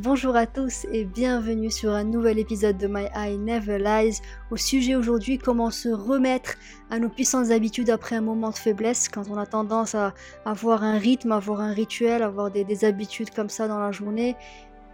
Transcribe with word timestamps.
Bonjour 0.00 0.36
à 0.36 0.46
tous 0.46 0.86
et 0.92 1.04
bienvenue 1.04 1.72
sur 1.72 1.90
un 1.90 2.04
nouvel 2.04 2.38
épisode 2.38 2.78
de 2.78 2.86
My 2.86 3.06
Eye 3.16 3.36
Never 3.36 3.80
Lies. 3.80 4.20
Au 4.52 4.56
sujet 4.56 4.94
aujourd'hui, 4.94 5.38
comment 5.38 5.72
se 5.72 5.88
remettre 5.88 6.54
à 6.88 7.00
nos 7.00 7.08
puissantes 7.08 7.50
habitudes 7.50 7.90
après 7.90 8.14
un 8.14 8.20
moment 8.20 8.50
de 8.50 8.54
faiblesse, 8.54 9.08
quand 9.08 9.24
on 9.28 9.36
a 9.36 9.44
tendance 9.44 9.96
à 9.96 10.14
avoir 10.44 10.84
un 10.84 10.98
rythme, 10.98 11.32
avoir 11.32 11.60
un 11.60 11.72
rituel, 11.72 12.22
avoir 12.22 12.52
des, 12.52 12.84
habitudes 12.84 13.30
comme 13.30 13.48
ça 13.48 13.66
dans 13.66 13.80
la 13.80 13.90
journée, 13.90 14.36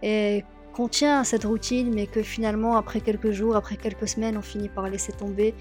et 0.01 0.43
qu'on 0.73 0.87
tient 0.87 1.19
à 1.19 1.23
cette 1.23 1.43
routine, 1.43 1.93
mais 1.93 2.07
que 2.07 2.23
finalement, 2.23 2.75
après 2.75 2.99
quelques 2.99 3.29
jours, 3.29 3.55
après 3.55 3.77
quelques 3.77 4.07
semaines, 4.07 4.39
on 4.39 4.41
finit 4.41 4.69
par 4.69 4.89
laisser 4.89 5.11
tomber 5.11 5.53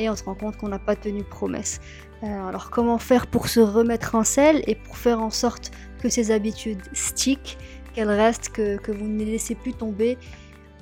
et 0.00 0.10
on 0.10 0.16
se 0.16 0.24
rend 0.24 0.34
compte 0.34 0.56
qu'on 0.56 0.68
n'a 0.68 0.80
pas 0.80 0.96
tenu 0.96 1.22
promesse. 1.22 1.80
Euh, 2.24 2.48
alors 2.48 2.70
comment 2.70 2.98
faire 2.98 3.28
pour 3.28 3.48
se 3.48 3.60
remettre 3.60 4.16
en 4.16 4.24
selle 4.24 4.64
et 4.66 4.74
pour 4.74 4.96
faire 4.96 5.22
en 5.22 5.30
sorte 5.30 5.70
que 6.00 6.08
ces 6.08 6.32
habitudes 6.32 6.82
stickent 6.92 7.58
qu'elle 7.98 8.10
reste, 8.10 8.50
que, 8.50 8.92
vous 8.92 9.08
ne 9.08 9.18
les 9.18 9.32
laissez 9.32 9.56
plus 9.56 9.72
tomber. 9.72 10.18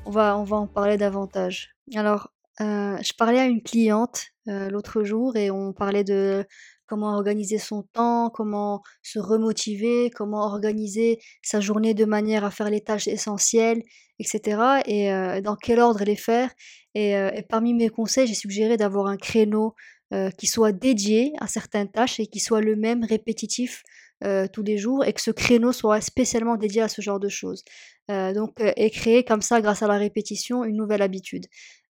On 0.04 0.10
va, 0.10 0.36
on 0.36 0.44
va 0.44 0.58
en 0.58 0.66
parler 0.66 0.98
davantage. 0.98 1.70
Alors, 1.94 2.28
euh, 2.60 2.98
je 3.00 3.12
parlais 3.16 3.38
à 3.38 3.46
une 3.46 3.62
cliente 3.62 4.26
euh, 4.48 4.68
l'autre 4.68 5.02
jour 5.02 5.34
et 5.34 5.50
on 5.50 5.72
parlait 5.72 6.04
de 6.04 6.44
comment 6.86 7.14
organiser 7.14 7.56
son 7.56 7.84
temps, 7.84 8.28
comment 8.28 8.82
se 9.02 9.18
remotiver, 9.18 10.10
comment 10.10 10.44
organiser 10.44 11.18
sa 11.40 11.58
journée 11.58 11.94
de 11.94 12.04
manière 12.04 12.44
à 12.44 12.50
faire 12.50 12.68
les 12.68 12.82
tâches 12.82 13.08
essentielles, 13.08 13.80
etc. 14.18 14.82
Et 14.84 15.10
euh, 15.10 15.40
dans 15.40 15.56
quel 15.56 15.80
ordre 15.80 16.04
les 16.04 16.16
faire. 16.16 16.50
Et 16.94 17.14
parmi 17.48 17.72
mes 17.72 17.88
conseils, 17.88 18.26
j'ai 18.26 18.34
suggéré 18.34 18.76
d'avoir 18.76 19.06
un 19.06 19.16
créneau 19.18 19.74
qui 20.38 20.46
soit 20.46 20.72
dédié 20.72 21.32
à 21.40 21.46
certaines 21.46 21.90
tâches 21.90 22.20
et 22.20 22.26
qui 22.26 22.40
soit 22.40 22.62
le 22.62 22.74
même 22.74 23.04
répétitif 23.04 23.82
euh, 24.24 24.46
tous 24.50 24.62
les 24.62 24.78
jours 24.78 25.04
et 25.04 25.12
que 25.12 25.20
ce 25.20 25.30
créneau 25.30 25.72
soit 25.72 26.00
spécialement 26.00 26.56
dédié 26.56 26.80
à 26.80 26.88
ce 26.88 27.02
genre 27.02 27.20
de 27.20 27.28
choses. 27.28 27.64
Euh, 28.10 28.32
donc, 28.32 28.58
euh, 28.60 28.72
et 28.76 28.90
créer 28.90 29.24
comme 29.24 29.42
ça, 29.42 29.60
grâce 29.60 29.82
à 29.82 29.88
la 29.88 29.98
répétition, 29.98 30.64
une 30.64 30.76
nouvelle 30.76 31.02
habitude. 31.02 31.46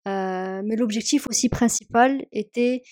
mais 0.06 0.76
l'objectif 0.76 1.26
aussi 1.28 1.48
principal 1.48 2.24
était 2.32 2.82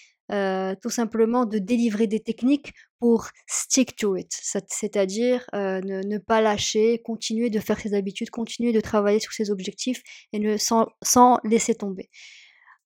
tout 0.83 0.91
simplement 0.91 1.45
de 1.45 1.59
délivrer 1.59 2.07
des 2.07 2.21
techniques 2.21 2.73
pour 3.01 3.29
stick 3.47 3.97
to 3.97 4.17
it, 4.17 4.31
c'est-à-dire 4.69 5.45
ne, 5.53 6.03
ne, 6.07 6.19
pas 6.19 6.41
lâcher, 6.41 7.03
continuer 7.05 7.51
de 7.51 7.61
faire 7.61 7.79
ses 7.79 7.93
habitudes, 7.93 8.31
continuer 8.31 8.73
de 8.73 8.81
travailler 8.81 9.21
sur 9.21 9.33
ses 9.33 9.51
objectifs 9.51 10.03
et 10.33 10.39
ne, 10.39 10.57
sans, 10.57 10.87
sans 11.03 11.39
laisser 11.45 11.75
tomber. 11.75 12.09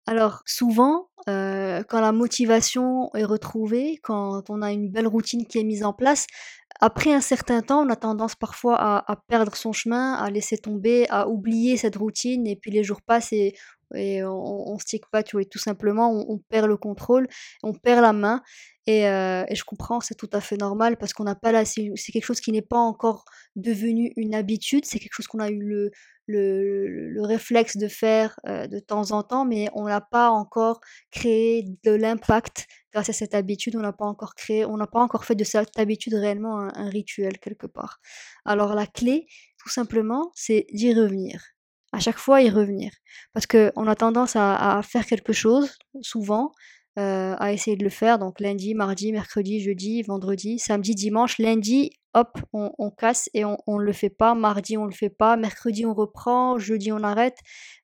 Alors 0.06 0.42
souvent, 0.46 1.08
euh, 1.28 1.82
quand 1.88 2.00
la 2.00 2.12
motivation 2.12 3.10
est 3.14 3.24
retrouvée, 3.24 3.98
quand 4.04 4.48
on 4.50 4.62
a 4.62 4.70
une 4.72 4.88
belle 4.88 5.08
routine 5.08 5.44
qui 5.46 5.58
est 5.58 5.64
mise 5.64 5.82
en 5.84 5.92
place, 5.92 6.28
après 6.80 7.12
un 7.12 7.20
certain 7.20 7.60
temps, 7.62 7.84
on 7.84 7.90
a 7.90 7.96
tendance 7.96 8.36
parfois 8.36 8.76
à, 8.78 9.16
perdre 9.28 9.56
son 9.56 9.72
chemin, 9.72 10.14
à 10.14 10.30
laisser 10.30 10.58
tomber, 10.58 11.06
à 11.10 11.28
oublier 11.28 11.76
cette 11.76 11.96
routine, 11.96 12.46
et 12.46 12.54
puis 12.54 12.70
les 12.70 12.84
jours 12.84 13.02
passent 13.02 13.32
et, 13.32 13.54
on, 13.94 14.74
ne 14.74 14.80
stick 14.80 15.06
pas, 15.10 15.22
tu 15.22 15.36
vois, 15.36 15.44
tout 15.44 15.58
simplement, 15.58 16.12
on, 16.12 16.38
perd 16.38 16.68
le 16.68 16.76
contrôle, 16.76 17.28
on 17.62 17.72
perd 17.72 18.02
la 18.02 18.12
main, 18.12 18.42
et, 18.86 19.08
euh, 19.08 19.44
et 19.48 19.54
je 19.54 19.64
comprends, 19.64 20.00
c'est 20.00 20.16
tout 20.16 20.30
à 20.32 20.40
fait 20.40 20.56
normal 20.56 20.96
parce 20.96 21.12
qu'on 21.12 21.24
n'a 21.24 21.34
pas 21.34 21.50
là, 21.50 21.64
c'est 21.64 21.94
quelque 22.12 22.24
chose 22.24 22.40
qui 22.40 22.52
n'est 22.52 22.62
pas 22.62 22.78
encore 22.78 23.24
devenu 23.56 24.12
une 24.16 24.34
habitude, 24.34 24.84
c'est 24.84 24.98
quelque 24.98 25.14
chose 25.14 25.28
qu'on 25.28 25.40
a 25.40 25.50
eu 25.50 25.62
le, 25.62 25.90
le, 26.26 27.22
réflexe 27.22 27.76
de 27.76 27.88
faire 27.88 28.38
euh, 28.46 28.66
de 28.66 28.78
temps 28.78 29.12
en 29.12 29.22
temps, 29.22 29.44
mais 29.44 29.68
on 29.74 29.84
n'a 29.84 30.00
pas 30.00 30.30
encore 30.30 30.80
créé 31.10 31.64
de 31.84 31.92
l'impact 31.92 32.66
grâce 32.92 33.08
à 33.08 33.12
cette 33.12 33.34
habitude. 33.34 33.76
On 33.76 33.80
n'a 33.80 33.92
pas 33.92 34.04
encore 34.04 34.34
créé, 34.34 34.64
on 34.64 34.76
n'a 34.76 34.86
pas 34.86 35.00
encore 35.00 35.24
fait 35.24 35.34
de 35.34 35.44
cette 35.44 35.78
habitude 35.78 36.14
réellement 36.14 36.58
un, 36.58 36.88
rituel 36.88 37.38
quelque 37.38 37.66
part. 37.66 37.98
Alors 38.44 38.74
la 38.74 38.86
clé, 38.86 39.26
tout 39.58 39.68
simplement, 39.68 40.30
c'est 40.34 40.66
d'y 40.72 40.94
revenir. 40.94 41.42
À 41.92 42.00
chaque 42.00 42.18
fois, 42.18 42.42
y 42.42 42.50
revenir. 42.50 42.90
Parce 43.32 43.46
qu'on 43.46 43.86
a 43.86 43.94
tendance 43.94 44.36
à, 44.36 44.80
faire 44.82 45.06
quelque 45.06 45.32
chose, 45.32 45.70
souvent, 46.02 46.52
euh, 46.98 47.34
à 47.38 47.52
essayer 47.52 47.76
de 47.76 47.84
le 47.84 47.90
faire. 47.90 48.18
Donc 48.18 48.40
lundi, 48.40 48.74
mardi, 48.74 49.12
mercredi, 49.12 49.60
jeudi, 49.60 50.02
vendredi, 50.02 50.58
samedi, 50.58 50.94
dimanche. 50.94 51.38
Lundi, 51.38 51.90
hop, 52.16 52.38
on, 52.52 52.90
casse 52.90 53.28
et 53.34 53.44
on 53.44 53.58
ne 53.68 53.82
le 53.82 53.92
fait 53.92 54.10
pas. 54.10 54.34
Mardi, 54.34 54.76
on 54.76 54.86
le 54.86 54.92
fait 54.92 55.10
pas. 55.10 55.36
Mercredi, 55.36 55.84
on 55.84 55.94
reprend. 55.94 56.58
Jeudi, 56.58 56.90
on 56.90 57.02
arrête. 57.02 57.38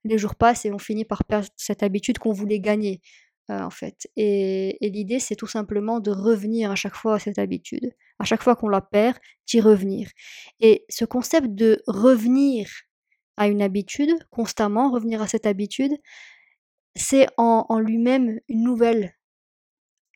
Les 0.05 0.19
jours 0.19 0.35
passent 0.35 0.65
et 0.65 0.73
on 0.73 0.79
finit 0.79 1.05
par 1.05 1.25
perdre 1.25 1.49
cette 1.57 1.83
habitude 1.83 2.19
qu'on 2.19 2.33
voulait 2.33 2.59
gagner, 2.59 3.03
euh, 3.51 3.61
en 3.61 3.71
fait. 3.71 4.09
Et, 4.17 4.79
l'idée, 4.81 5.19
c'est 5.19 5.37
tout 5.37 5.47
simplement 5.47 6.01
de 6.01 6.11
revenir 6.11 6.71
à 6.71 6.75
chaque 6.75 6.95
fois 6.95 7.17
à 7.17 7.19
cette 7.19 7.39
habitude. 7.39 7.93
À 8.19 8.25
chaque 8.25 8.43
fois 8.43 8.57
qu'on 8.57 8.69
la 8.69 8.81
perd, 8.81 9.19
d'y 9.47 9.61
revenir. 9.61 10.09
Et 10.61 10.87
ce 10.89 11.05
concept 11.05 11.49
de 11.55 11.83
revenir 11.87 12.69
à 13.37 13.49
une 13.49 13.61
habitude, 13.61 14.13
constamment 14.31 14.91
revenir 14.91 15.21
à 15.21 15.29
cette 15.29 15.47
habitude, 15.47 15.93
c'est 16.97 17.27
en 17.37 17.79
lui-même 17.79 18.41
une 18.49 18.65
nouvelle 18.65 19.15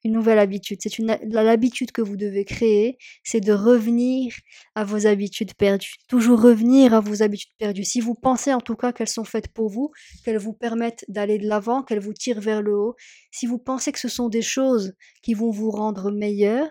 une 0.06 0.12
nouvelle 0.12 0.38
habitude. 0.38 0.78
C'est 0.80 0.98
l'habitude 0.98 1.92
que 1.92 2.00
vous 2.00 2.16
devez 2.16 2.44
créer, 2.44 2.96
c'est 3.22 3.40
de 3.40 3.52
revenir 3.52 4.32
à 4.74 4.84
vos 4.84 5.06
habitudes 5.06 5.54
perdues. 5.54 5.94
Toujours 6.08 6.40
revenir 6.40 6.94
à 6.94 7.00
vos 7.00 7.22
habitudes 7.22 7.52
perdues. 7.58 7.84
Si 7.84 8.00
vous 8.00 8.14
pensez 8.14 8.52
en 8.54 8.60
tout 8.60 8.76
cas 8.76 8.92
qu'elles 8.92 9.08
sont 9.08 9.24
faites 9.24 9.48
pour 9.48 9.68
vous, 9.68 9.90
qu'elles 10.24 10.38
vous 10.38 10.52
permettent 10.52 11.04
d'aller 11.08 11.38
de 11.38 11.46
l'avant, 11.46 11.82
qu'elles 11.82 12.00
vous 12.00 12.12
tirent 12.12 12.40
vers 12.40 12.62
le 12.62 12.76
haut, 12.76 12.96
si 13.30 13.46
vous 13.46 13.58
pensez 13.58 13.92
que 13.92 13.98
ce 13.98 14.08
sont 14.08 14.28
des 14.28 14.42
choses 14.42 14.94
qui 15.22 15.34
vont 15.34 15.50
vous 15.50 15.70
rendre 15.70 16.10
meilleur, 16.10 16.68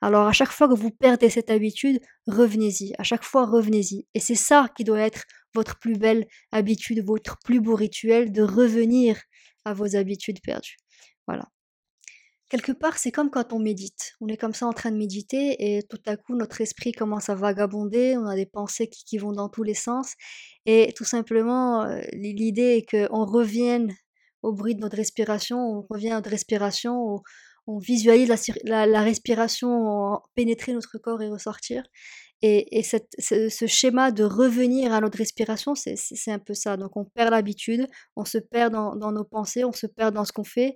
alors 0.00 0.26
à 0.26 0.32
chaque 0.32 0.52
fois 0.52 0.68
que 0.68 0.74
vous 0.74 0.90
perdez 0.90 1.28
cette 1.28 1.50
habitude, 1.50 2.00
revenez-y. 2.26 2.94
À 2.98 3.02
chaque 3.02 3.24
fois, 3.24 3.46
revenez-y. 3.46 4.06
Et 4.14 4.20
c'est 4.20 4.34
ça 4.34 4.68
qui 4.76 4.84
doit 4.84 5.00
être 5.00 5.24
votre 5.54 5.78
plus 5.78 5.98
belle 5.98 6.26
habitude, 6.52 7.04
votre 7.04 7.38
plus 7.44 7.60
beau 7.60 7.74
rituel 7.74 8.32
de 8.32 8.42
revenir 8.42 9.20
à 9.64 9.74
vos 9.74 9.96
habitudes 9.96 10.40
perdues. 10.42 10.76
Voilà 11.26 11.48
quelque 12.48 12.72
part, 12.72 12.98
c'est 12.98 13.10
comme 13.10 13.30
quand 13.30 13.52
on 13.52 13.58
médite. 13.58 14.14
On 14.20 14.28
est 14.28 14.36
comme 14.36 14.54
ça 14.54 14.66
en 14.66 14.72
train 14.72 14.90
de 14.90 14.96
méditer 14.96 15.76
et 15.76 15.82
tout 15.82 16.00
à 16.06 16.16
coup, 16.16 16.34
notre 16.36 16.60
esprit 16.60 16.92
commence 16.92 17.28
à 17.28 17.34
vagabonder, 17.34 18.16
on 18.16 18.26
a 18.26 18.36
des 18.36 18.46
pensées 18.46 18.88
qui, 18.88 19.18
vont 19.18 19.32
dans 19.32 19.48
tous 19.48 19.62
les 19.62 19.74
sens. 19.74 20.14
Et 20.64 20.92
tout 20.96 21.04
simplement, 21.04 21.82
euh, 21.82 22.00
l'idée 22.12 22.82
est 22.82 22.90
qu'on 22.90 23.24
revienne 23.24 23.94
au 24.42 24.52
bruit 24.52 24.74
de 24.74 24.80
notre 24.80 24.96
respiration, 24.96 25.58
on 25.58 25.86
revient 25.88 26.10
à 26.10 26.16
notre 26.16 26.30
respiration, 26.30 27.22
on, 27.66 27.78
visualise 27.78 28.32
la, 28.64 29.02
respiration 29.02 30.20
pénétrer 30.36 30.72
notre 30.72 30.98
corps 30.98 31.20
et 31.20 31.28
ressortir. 31.28 31.82
Et, 32.42 32.84
ce, 32.84 33.66
schéma 33.66 34.12
de 34.12 34.22
revenir 34.22 34.92
à 34.92 35.00
notre 35.00 35.18
respiration, 35.18 35.74
c'est 35.74 36.30
un 36.30 36.38
peu 36.38 36.54
ça. 36.54 36.76
Donc 36.76 36.96
on 36.96 37.04
perd 37.04 37.30
l'habitude, 37.30 37.88
on 38.14 38.24
se 38.24 38.38
perd 38.38 38.72
dans, 38.72 38.94
dans 38.94 39.10
nos 39.10 39.24
pensées, 39.24 39.64
on 39.64 39.72
se 39.72 39.88
perd 39.88 40.14
dans 40.14 40.24
ce 40.24 40.32
qu'on 40.32 40.44
fait 40.44 40.74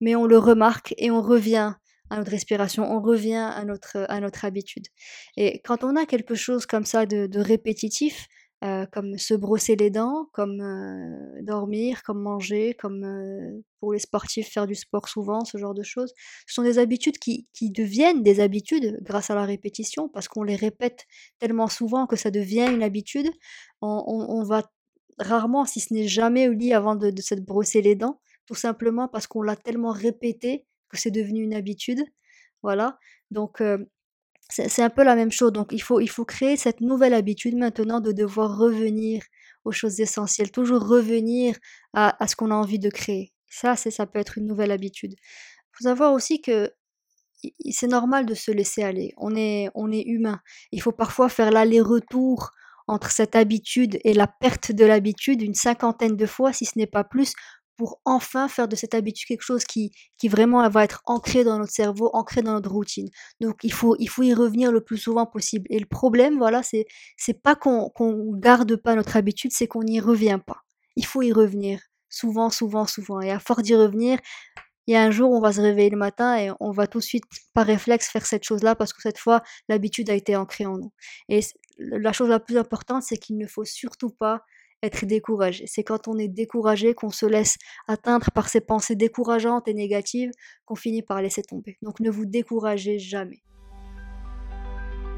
mais 0.00 0.14
on 0.14 0.26
le 0.26 0.38
remarque 0.38 0.94
et 0.98 1.10
on 1.10 1.22
revient 1.22 1.74
à 2.10 2.16
notre 2.16 2.30
respiration, 2.30 2.90
on 2.90 3.00
revient 3.00 3.34
à 3.34 3.64
notre, 3.64 4.06
à 4.08 4.20
notre 4.20 4.44
habitude. 4.44 4.86
Et 5.36 5.60
quand 5.64 5.84
on 5.84 5.96
a 5.96 6.06
quelque 6.06 6.34
chose 6.34 6.66
comme 6.66 6.84
ça 6.84 7.06
de, 7.06 7.38
répétitif, 7.38 8.26
euh, 8.64 8.86
comme 8.90 9.18
se 9.18 9.34
brosser 9.34 9.76
les 9.76 9.90
dents, 9.90 10.26
comme 10.32 10.60
euh, 10.60 11.42
dormir, 11.42 12.02
comme 12.02 12.20
manger, 12.20 12.74
comme 12.74 13.04
euh, 13.04 13.62
pour 13.78 13.92
les 13.92 14.00
sportifs 14.00 14.48
faire 14.48 14.66
du 14.66 14.74
sport 14.74 15.08
souvent, 15.08 15.44
ce 15.44 15.58
genre 15.58 15.74
de 15.74 15.84
choses, 15.84 16.12
ce 16.46 16.54
sont 16.54 16.62
des 16.62 16.78
habitudes 16.78 17.18
qui, 17.18 17.46
deviennent 17.60 18.22
des 18.22 18.40
habitudes 18.40 18.98
grâce 19.02 19.30
à 19.30 19.36
la 19.36 19.44
répétition, 19.44 20.08
parce 20.08 20.26
qu'on 20.26 20.42
les 20.42 20.56
répète 20.56 21.04
tellement 21.38 21.68
souvent 21.68 22.06
que 22.06 22.16
ça 22.16 22.30
devient 22.30 22.66
une 22.72 22.82
habitude. 22.82 23.30
On, 23.80 24.42
va 24.42 24.68
rarement, 25.18 25.64
si 25.64 25.78
ce 25.78 25.94
n'est 25.94 26.08
jamais 26.08 26.48
au 26.48 26.52
lit 26.52 26.72
avant 26.72 26.96
de 26.96 27.12
se 27.20 27.36
brosser 27.36 27.80
les 27.80 27.94
dents, 27.94 28.18
tout 28.48 28.54
simplement 28.54 29.08
parce 29.08 29.26
qu'on 29.26 29.42
l'a 29.42 29.56
tellement 29.56 29.92
répété 29.92 30.66
que 30.88 30.96
c'est 30.96 31.10
devenu 31.10 31.42
une 31.42 31.54
habitude. 31.54 32.02
Voilà. 32.62 32.98
Donc, 33.30 33.62
c'est 34.48 34.82
un 34.82 34.88
peu 34.88 35.04
la 35.04 35.14
même 35.14 35.30
chose. 35.30 35.52
Donc, 35.52 35.68
il 35.72 35.82
faut, 35.82 36.00
il 36.00 36.08
faut 36.08 36.24
créer 36.24 36.56
cette 36.56 36.80
nouvelle 36.80 37.12
habitude 37.12 37.56
maintenant 37.56 38.00
de 38.00 38.10
devoir 38.10 38.56
revenir 38.56 39.22
aux 39.66 39.72
choses 39.72 40.00
essentielles, 40.00 40.50
toujours 40.50 40.88
revenir 40.88 41.56
à, 41.92 42.26
ce 42.26 42.34
qu'on 42.34 42.50
a 42.50 42.54
envie 42.54 42.78
de 42.78 42.88
créer. 42.88 43.34
Ça, 43.48 43.76
ça 43.76 44.06
peut 44.06 44.18
être 44.18 44.38
une 44.38 44.46
nouvelle 44.46 44.70
habitude. 44.70 45.12
Il 45.12 45.70
faut 45.72 45.84
savoir 45.84 46.14
aussi 46.14 46.40
que 46.40 46.72
c'est 47.70 47.86
normal 47.86 48.24
de 48.24 48.34
se 48.34 48.50
laisser 48.50 48.82
aller. 48.82 49.12
On 49.18 49.36
est, 49.36 49.68
on 49.74 49.92
est 49.92 50.04
humain. 50.06 50.40
Il 50.72 50.80
faut 50.80 50.92
parfois 50.92 51.28
faire 51.28 51.50
l'aller-retour 51.50 52.50
entre 52.86 53.10
cette 53.10 53.36
habitude 53.36 53.98
et 54.02 54.14
la 54.14 54.26
perte 54.26 54.72
de 54.72 54.86
l'habitude 54.86 55.42
une 55.42 55.54
cinquantaine 55.54 56.16
de 56.16 56.26
fois, 56.26 56.54
si 56.54 56.64
ce 56.64 56.78
n'est 56.78 56.86
pas 56.86 57.04
plus, 57.04 57.34
pour 57.78 58.00
enfin 58.04 58.48
faire 58.48 58.68
de 58.68 58.76
cette 58.76 58.94
habitude 58.94 59.28
quelque 59.28 59.42
chose 59.42 59.64
qui, 59.64 59.92
qui 60.18 60.28
vraiment 60.28 60.68
va 60.68 60.84
être 60.84 61.00
ancré 61.06 61.44
dans 61.44 61.58
notre 61.58 61.72
cerveau, 61.72 62.10
ancré 62.12 62.42
dans 62.42 62.52
notre 62.52 62.70
routine. 62.70 63.08
Donc 63.40 63.60
il 63.62 63.72
faut, 63.72 63.96
il 64.00 64.08
faut 64.08 64.24
y 64.24 64.34
revenir 64.34 64.72
le 64.72 64.82
plus 64.82 64.98
souvent 64.98 65.26
possible. 65.26 65.66
Et 65.70 65.78
le 65.78 65.86
problème, 65.86 66.38
voilà, 66.38 66.62
c'est, 66.62 66.86
c'est 67.16 67.40
pas 67.40 67.54
qu'on 67.54 67.88
qu'on 67.90 68.32
garde 68.34 68.76
pas 68.76 68.96
notre 68.96 69.16
habitude, 69.16 69.52
c'est 69.54 69.68
qu'on 69.68 69.84
n'y 69.84 70.00
revient 70.00 70.40
pas. 70.44 70.58
Il 70.96 71.06
faut 71.06 71.22
y 71.22 71.32
revenir 71.32 71.80
souvent, 72.08 72.50
souvent, 72.50 72.86
souvent. 72.86 73.20
Et 73.20 73.30
à 73.30 73.38
force 73.38 73.62
d'y 73.62 73.76
revenir, 73.76 74.18
il 74.88 74.92
y 74.92 74.96
a 74.96 75.02
un 75.02 75.10
jour, 75.12 75.30
on 75.30 75.40
va 75.40 75.52
se 75.52 75.60
réveiller 75.60 75.90
le 75.90 75.98
matin 75.98 76.36
et 76.36 76.50
on 76.60 76.72
va 76.72 76.86
tout 76.88 76.98
de 76.98 77.04
suite, 77.04 77.24
par 77.54 77.66
réflexe, 77.66 78.08
faire 78.08 78.26
cette 78.26 78.44
chose-là 78.44 78.74
parce 78.74 78.92
que 78.92 79.02
cette 79.02 79.18
fois, 79.18 79.42
l'habitude 79.68 80.10
a 80.10 80.14
été 80.14 80.34
ancrée 80.34 80.66
en 80.66 80.78
nous. 80.78 80.92
Et 81.28 81.40
la 81.78 82.12
chose 82.12 82.30
la 82.30 82.40
plus 82.40 82.56
importante, 82.56 83.04
c'est 83.04 83.18
qu'il 83.18 83.38
ne 83.38 83.46
faut 83.46 83.64
surtout 83.64 84.10
pas 84.10 84.42
être 84.82 85.04
découragé. 85.06 85.66
C'est 85.66 85.82
quand 85.82 86.08
on 86.08 86.18
est 86.18 86.28
découragé 86.28 86.94
qu'on 86.94 87.10
se 87.10 87.26
laisse 87.26 87.56
atteindre 87.86 88.30
par 88.30 88.48
ces 88.48 88.60
pensées 88.60 88.96
décourageantes 88.96 89.68
et 89.68 89.74
négatives 89.74 90.30
qu'on 90.64 90.76
finit 90.76 91.02
par 91.02 91.20
laisser 91.20 91.42
tomber. 91.42 91.76
Donc 91.82 92.00
ne 92.00 92.10
vous 92.10 92.26
découragez 92.26 92.98
jamais. 92.98 93.42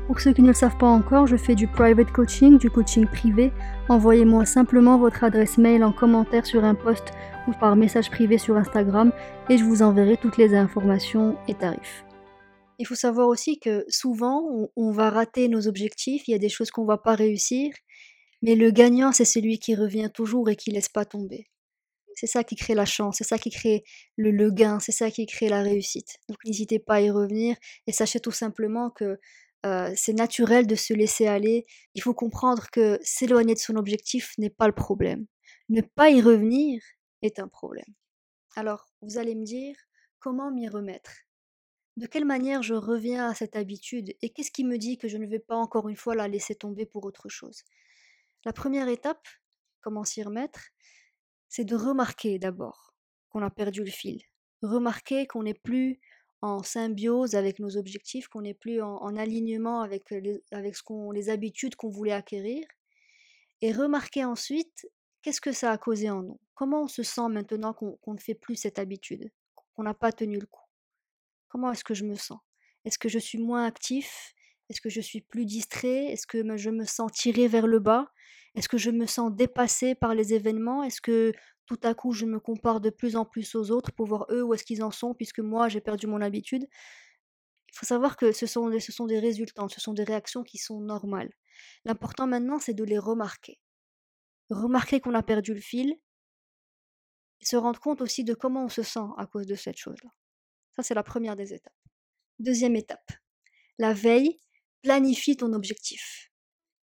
Pour 0.06 0.18
ceux 0.18 0.32
qui 0.32 0.42
ne 0.42 0.48
le 0.48 0.54
savent 0.54 0.76
pas 0.76 0.88
encore, 0.88 1.28
je 1.28 1.36
fais 1.36 1.54
du 1.54 1.68
private 1.68 2.10
coaching, 2.10 2.58
du 2.58 2.68
coaching 2.68 3.06
privé. 3.06 3.52
Envoyez-moi 3.88 4.44
simplement 4.44 4.98
votre 4.98 5.22
adresse 5.22 5.56
mail 5.56 5.84
en 5.84 5.92
commentaire 5.92 6.46
sur 6.46 6.64
un 6.64 6.74
post 6.74 7.12
ou 7.46 7.52
par 7.52 7.76
message 7.76 8.10
privé 8.10 8.36
sur 8.36 8.56
Instagram 8.56 9.12
et 9.48 9.56
je 9.56 9.64
vous 9.64 9.82
enverrai 9.82 10.16
toutes 10.16 10.36
les 10.36 10.54
informations 10.54 11.36
et 11.46 11.54
tarifs. 11.54 12.04
Il 12.80 12.86
faut 12.86 12.94
savoir 12.94 13.28
aussi 13.28 13.60
que 13.60 13.84
souvent, 13.88 14.70
on, 14.74 14.90
va 14.90 15.10
rater 15.10 15.48
nos 15.48 15.68
objectifs, 15.68 16.26
il 16.26 16.32
y 16.32 16.34
a 16.34 16.38
des 16.38 16.48
choses 16.48 16.70
qu'on 16.70 16.82
ne 16.82 16.88
va 16.88 16.96
pas 16.96 17.14
réussir, 17.14 17.70
mais 18.42 18.54
le 18.54 18.70
gagnant, 18.70 19.12
c'est 19.12 19.24
celui 19.24 19.58
qui 19.58 19.74
revient 19.74 20.10
toujours 20.12 20.48
et 20.50 20.56
qui 20.56 20.70
laisse 20.70 20.88
pas 20.88 21.04
tomber. 21.04 21.48
C'est 22.14 22.26
ça 22.26 22.44
qui 22.44 22.56
crée 22.56 22.74
la 22.74 22.84
chance, 22.84 23.16
c'est 23.18 23.24
ça 23.24 23.38
qui 23.38 23.50
crée 23.50 23.84
le, 24.16 24.50
gain, 24.50 24.78
c'est 24.80 24.92
ça 24.92 25.10
qui 25.10 25.26
crée 25.26 25.48
la 25.48 25.62
réussite. 25.62 26.18
Donc 26.28 26.38
n'hésitez 26.44 26.78
pas 26.78 26.96
à 26.96 27.00
y 27.00 27.10
revenir 27.10 27.56
et 27.86 27.92
sachez 27.92 28.20
tout 28.20 28.32
simplement 28.32 28.90
que 28.90 29.18
c'est 29.94 30.14
naturel 30.14 30.66
de 30.66 30.74
se 30.74 30.92
laisser 30.94 31.26
aller. 31.26 31.64
Il 31.94 32.02
faut 32.02 32.14
comprendre 32.14 32.68
que 32.70 32.98
s'éloigner 33.02 33.54
de 33.54 33.58
son 33.58 33.76
objectif 33.76 34.32
n'est 34.38 34.50
pas 34.50 34.66
le 34.66 34.74
problème. 34.74 35.26
Ne 35.68 35.82
pas 35.82 36.10
y 36.10 36.20
revenir 36.20 36.82
est 37.22 37.38
un 37.38 37.48
problème. 37.48 37.94
Alors, 38.56 38.86
vous 39.02 39.18
allez 39.18 39.34
me 39.34 39.44
dire, 39.44 39.76
comment 40.18 40.50
m'y 40.50 40.68
remettre? 40.68 41.12
De 41.96 42.06
quelle 42.06 42.24
manière 42.24 42.62
je 42.62 42.74
reviens 42.74 43.28
à 43.28 43.34
cette 43.34 43.56
habitude 43.56 44.14
Et 44.22 44.30
qu'est-ce 44.30 44.50
qui 44.50 44.64
me 44.64 44.78
dit 44.78 44.98
que 44.98 45.08
je 45.08 45.18
ne 45.18 45.26
vais 45.26 45.38
pas 45.38 45.56
encore 45.56 45.88
une 45.88 45.96
fois 45.96 46.14
la 46.14 46.28
laisser 46.28 46.54
tomber 46.54 46.86
pour 46.86 47.04
autre 47.04 47.28
chose? 47.28 47.62
La 48.44 48.52
première 48.52 48.88
étape, 48.88 49.26
comment 49.82 50.04
s'y 50.04 50.22
remettre, 50.22 50.60
c'est 51.48 51.64
de 51.64 51.76
remarquer 51.76 52.38
d'abord 52.38 52.94
qu'on 53.28 53.42
a 53.42 53.50
perdu 53.50 53.84
le 53.84 53.90
fil. 53.90 54.22
Remarquer 54.62 55.26
qu'on 55.26 55.42
n'est 55.42 55.54
plus 55.54 56.00
en 56.42 56.62
symbiose 56.62 57.34
avec 57.34 57.58
nos 57.58 57.76
objectifs, 57.76 58.28
qu'on 58.28 58.42
n'est 58.42 58.54
plus 58.54 58.80
en, 58.80 59.16
alignement 59.16 59.82
avec, 59.82 60.10
les, 60.10 60.40
habitudes 61.28 61.76
qu'on 61.76 61.90
voulait 61.90 62.12
acquérir. 62.12 62.66
Et 63.60 63.72
remarquer 63.72 64.24
ensuite 64.24 64.88
qu'est-ce 65.22 65.40
que 65.40 65.52
ça 65.52 65.70
a 65.70 65.78
causé 65.78 66.08
en 66.08 66.22
nous? 66.22 66.40
Comment 66.54 66.84
on 66.84 66.88
se 66.88 67.02
sent 67.02 67.28
maintenant 67.28 67.74
qu'on, 67.74 67.98
ne 68.06 68.18
fait 68.18 68.34
plus 68.34 68.56
cette 68.56 68.78
habitude, 68.78 69.30
qu'on 69.74 69.82
n'a 69.82 69.94
pas 69.94 70.12
tenu 70.12 70.38
le 70.38 70.46
coup? 70.46 70.64
Comment 71.48 71.72
est-ce 71.72 71.84
que 71.84 71.94
je 71.94 72.04
me 72.04 72.14
sens? 72.14 72.38
Est-ce 72.84 72.98
que 72.98 73.10
je 73.10 73.18
suis 73.18 73.38
moins 73.38 73.64
actif? 73.64 74.34
Est-ce 74.70 74.80
que 74.80 74.88
je 74.88 75.00
suis 75.00 75.20
plus 75.20 75.44
distrait? 75.44 76.06
Est-ce 76.06 76.26
que 76.26 76.56
je 76.56 76.70
me 76.70 76.84
sens 76.84 77.12
tiré 77.12 77.48
vers 77.48 77.66
le 77.66 77.80
bas? 77.80 78.10
Est-ce 78.54 78.68
que 78.68 78.78
je 78.78 78.90
me 78.90 79.06
sens 79.06 79.30
dépassé 79.34 79.94
par 79.94 80.14
les 80.14 80.32
événements? 80.32 80.82
Est-ce 80.82 81.00
que 81.00 81.32
tout 81.66 81.78
à 81.82 81.94
coup, 81.94 82.12
je 82.12 82.24
me 82.24 82.40
compare 82.40 82.80
de 82.80 82.90
plus 82.90 83.16
en 83.16 83.24
plus 83.24 83.54
aux 83.54 83.70
autres 83.70 83.92
pour 83.92 84.06
voir 84.06 84.26
eux 84.30 84.42
où 84.42 84.54
est-ce 84.54 84.64
qu'ils 84.64 84.82
en 84.82 84.90
sont, 84.90 85.14
puisque 85.14 85.40
moi, 85.40 85.68
j'ai 85.68 85.80
perdu 85.80 86.06
mon 86.06 86.20
habitude? 86.20 86.66
Il 87.68 87.78
faut 87.78 87.86
savoir 87.86 88.16
que 88.16 88.32
ce 88.32 88.46
sont, 88.46 88.68
des, 88.68 88.80
ce 88.80 88.90
sont 88.90 89.06
des 89.06 89.18
résultats, 89.18 89.66
ce 89.68 89.80
sont 89.80 89.92
des 89.94 90.02
réactions 90.02 90.42
qui 90.42 90.58
sont 90.58 90.80
normales. 90.80 91.30
L'important 91.84 92.26
maintenant, 92.26 92.58
c'est 92.58 92.74
de 92.74 92.82
les 92.84 92.98
remarquer. 92.98 93.60
Remarquer 94.50 95.00
qu'on 95.00 95.14
a 95.14 95.22
perdu 95.22 95.54
le 95.54 95.60
fil, 95.60 95.94
et 97.40 97.44
se 97.44 97.56
rendre 97.56 97.80
compte 97.80 98.00
aussi 98.00 98.24
de 98.24 98.34
comment 98.34 98.64
on 98.64 98.68
se 98.68 98.82
sent 98.82 99.06
à 99.16 99.26
cause 99.26 99.46
de 99.46 99.54
cette 99.54 99.76
chose-là. 99.76 100.10
Ça, 100.76 100.82
c'est 100.82 100.94
la 100.94 101.02
première 101.02 101.36
des 101.36 101.54
étapes. 101.54 101.72
Deuxième 102.38 102.76
étape. 102.76 103.12
La 103.78 103.94
veille, 103.94 104.38
planifie 104.82 105.36
ton 105.36 105.52
objectif. 105.52 106.30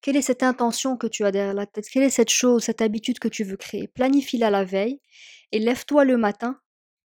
Quelle 0.01 0.15
est 0.15 0.21
cette 0.21 0.43
intention 0.43 0.95
que 0.97 1.07
tu 1.07 1.25
as 1.25 1.31
derrière 1.31 1.53
la 1.53 1.65
tête? 1.65 1.87
Quelle 1.91 2.03
est 2.03 2.09
cette 2.09 2.29
chose, 2.29 2.63
cette 2.63 2.81
habitude 2.81 3.19
que 3.19 3.27
tu 3.27 3.43
veux 3.43 3.57
créer? 3.57 3.87
Planifie-la 3.87 4.49
la 4.49 4.63
veille 4.63 5.01
et 5.51 5.59
lève-toi 5.59 6.05
le 6.05 6.17
matin 6.17 6.59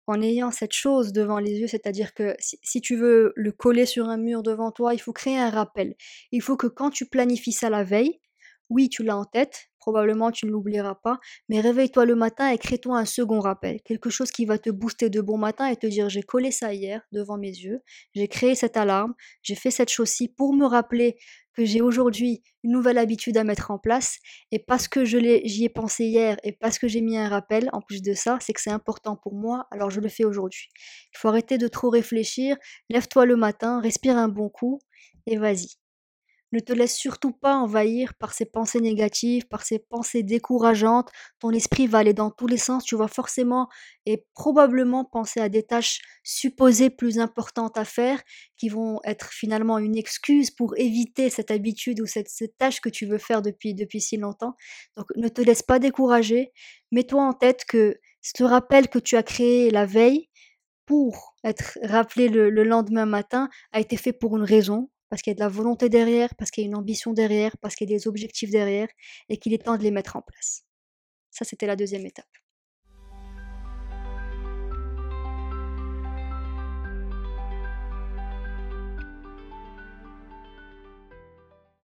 en 0.06 0.22
ayant 0.22 0.50
cette 0.50 0.72
chose 0.72 1.12
devant 1.12 1.38
les 1.38 1.58
yeux, 1.58 1.66
c'est-à-dire 1.66 2.14
que 2.14 2.36
si, 2.38 2.80
tu 2.80 2.96
veux 2.96 3.32
le 3.34 3.52
coller 3.52 3.86
sur 3.86 4.08
un 4.08 4.16
mur 4.16 4.42
devant 4.42 4.70
toi, 4.70 4.94
il 4.94 5.00
faut 5.00 5.12
créer 5.12 5.36
un 5.36 5.50
rappel. 5.50 5.96
Il 6.30 6.42
faut 6.42 6.56
que 6.56 6.68
quand 6.68 6.90
tu 6.90 7.06
planifies 7.06 7.52
ça 7.52 7.70
la 7.70 7.82
veille, 7.82 8.20
oui, 8.70 8.88
tu 8.88 9.02
l'as 9.02 9.16
en 9.16 9.24
tête, 9.24 9.68
probablement 9.86 10.32
tu 10.32 10.46
ne 10.46 10.50
l'oublieras 10.50 10.96
pas, 10.96 11.20
mais 11.48 11.60
réveille-toi 11.60 12.06
le 12.06 12.16
matin 12.16 12.50
et 12.50 12.58
crée-toi 12.58 12.98
un 12.98 13.04
second 13.04 13.38
rappel, 13.38 13.80
quelque 13.84 14.10
chose 14.10 14.32
qui 14.32 14.44
va 14.44 14.58
te 14.58 14.68
booster 14.68 15.10
de 15.10 15.20
bon 15.20 15.38
matin 15.38 15.68
et 15.68 15.76
te 15.76 15.86
dire 15.86 16.08
j'ai 16.08 16.24
collé 16.24 16.50
ça 16.50 16.74
hier 16.74 17.02
devant 17.12 17.38
mes 17.38 17.50
yeux, 17.52 17.82
j'ai 18.12 18.26
créé 18.26 18.56
cette 18.56 18.76
alarme, 18.76 19.14
j'ai 19.42 19.54
fait 19.54 19.70
cette 19.70 19.88
chose-ci 19.88 20.26
pour 20.26 20.52
me 20.54 20.66
rappeler 20.66 21.18
que 21.54 21.64
j'ai 21.64 21.80
aujourd'hui 21.82 22.42
une 22.64 22.72
nouvelle 22.72 22.98
habitude 22.98 23.36
à 23.36 23.44
mettre 23.44 23.70
en 23.70 23.78
place 23.78 24.18
et 24.50 24.58
parce 24.58 24.88
que 24.88 25.04
j'y 25.04 25.64
ai 25.64 25.68
pensé 25.68 26.06
hier 26.06 26.36
et 26.42 26.50
parce 26.50 26.80
que 26.80 26.88
j'ai 26.88 27.00
mis 27.00 27.16
un 27.16 27.28
rappel 27.28 27.70
en 27.72 27.80
plus 27.80 28.02
de 28.02 28.12
ça, 28.12 28.38
c'est 28.40 28.54
que 28.54 28.60
c'est 28.60 28.72
important 28.72 29.14
pour 29.14 29.36
moi, 29.36 29.68
alors 29.70 29.90
je 29.90 30.00
le 30.00 30.08
fais 30.08 30.24
aujourd'hui. 30.24 30.68
Il 31.14 31.18
faut 31.18 31.28
arrêter 31.28 31.58
de 31.58 31.68
trop 31.68 31.90
réfléchir, 31.90 32.56
lève-toi 32.90 33.24
le 33.24 33.36
matin, 33.36 33.80
respire 33.80 34.16
un 34.16 34.28
bon 34.28 34.48
coup 34.48 34.80
et 35.28 35.36
vas-y. 35.36 35.76
Ne 36.52 36.60
te 36.60 36.72
laisse 36.72 36.96
surtout 36.96 37.32
pas 37.32 37.56
envahir 37.56 38.14
par 38.14 38.32
ces 38.32 38.44
pensées 38.44 38.80
négatives, 38.80 39.48
par 39.48 39.64
ces 39.64 39.80
pensées 39.80 40.22
décourageantes. 40.22 41.10
Ton 41.40 41.50
esprit 41.50 41.88
va 41.88 41.98
aller 41.98 42.14
dans 42.14 42.30
tous 42.30 42.46
les 42.46 42.56
sens. 42.56 42.84
Tu 42.84 42.94
vas 42.96 43.08
forcément 43.08 43.68
et 44.06 44.24
probablement 44.32 45.04
penser 45.04 45.40
à 45.40 45.48
des 45.48 45.64
tâches 45.64 46.00
supposées 46.22 46.90
plus 46.90 47.18
importantes 47.18 47.76
à 47.76 47.84
faire 47.84 48.22
qui 48.56 48.68
vont 48.68 49.00
être 49.04 49.32
finalement 49.32 49.78
une 49.78 49.96
excuse 49.96 50.52
pour 50.52 50.78
éviter 50.78 51.30
cette 51.30 51.50
habitude 51.50 52.00
ou 52.00 52.06
cette, 52.06 52.30
tâche 52.58 52.80
que 52.80 52.88
tu 52.88 53.06
veux 53.06 53.18
faire 53.18 53.42
depuis, 53.42 53.74
depuis 53.74 54.00
si 54.00 54.16
longtemps. 54.16 54.54
Donc 54.96 55.06
ne 55.16 55.28
te 55.28 55.42
laisse 55.42 55.62
pas 55.62 55.80
décourager. 55.80 56.52
Mets-toi 56.92 57.22
en 57.22 57.32
tête 57.32 57.64
que 57.64 57.98
ce 58.22 58.44
rappel 58.44 58.88
que 58.88 59.00
tu 59.00 59.16
as 59.16 59.24
créé 59.24 59.70
la 59.70 59.84
veille 59.84 60.28
pour 60.86 61.34
être 61.42 61.78
rappelé 61.82 62.28
le 62.28 62.62
lendemain 62.62 63.06
matin 63.06 63.48
a 63.72 63.80
été 63.80 63.96
fait 63.96 64.12
pour 64.12 64.36
une 64.36 64.44
raison, 64.44 64.88
parce 65.16 65.22
qu'il 65.22 65.30
y 65.30 65.32
a 65.32 65.36
de 65.36 65.40
la 65.40 65.48
volonté 65.48 65.88
derrière, 65.88 66.34
parce 66.34 66.50
qu'il 66.50 66.62
y 66.62 66.66
a 66.66 66.68
une 66.68 66.76
ambition 66.76 67.14
derrière, 67.14 67.56
parce 67.62 67.74
qu'il 67.74 67.88
y 67.88 67.94
a 67.94 67.96
des 67.96 68.06
objectifs 68.06 68.50
derrière, 68.50 68.88
et 69.30 69.38
qu'il 69.38 69.54
est 69.54 69.64
temps 69.64 69.78
de 69.78 69.82
les 69.82 69.90
mettre 69.90 70.14
en 70.14 70.20
place. 70.20 70.66
Ça, 71.30 71.46
c'était 71.46 71.66
la 71.66 71.74
deuxième 71.74 72.04
étape. 72.04 72.26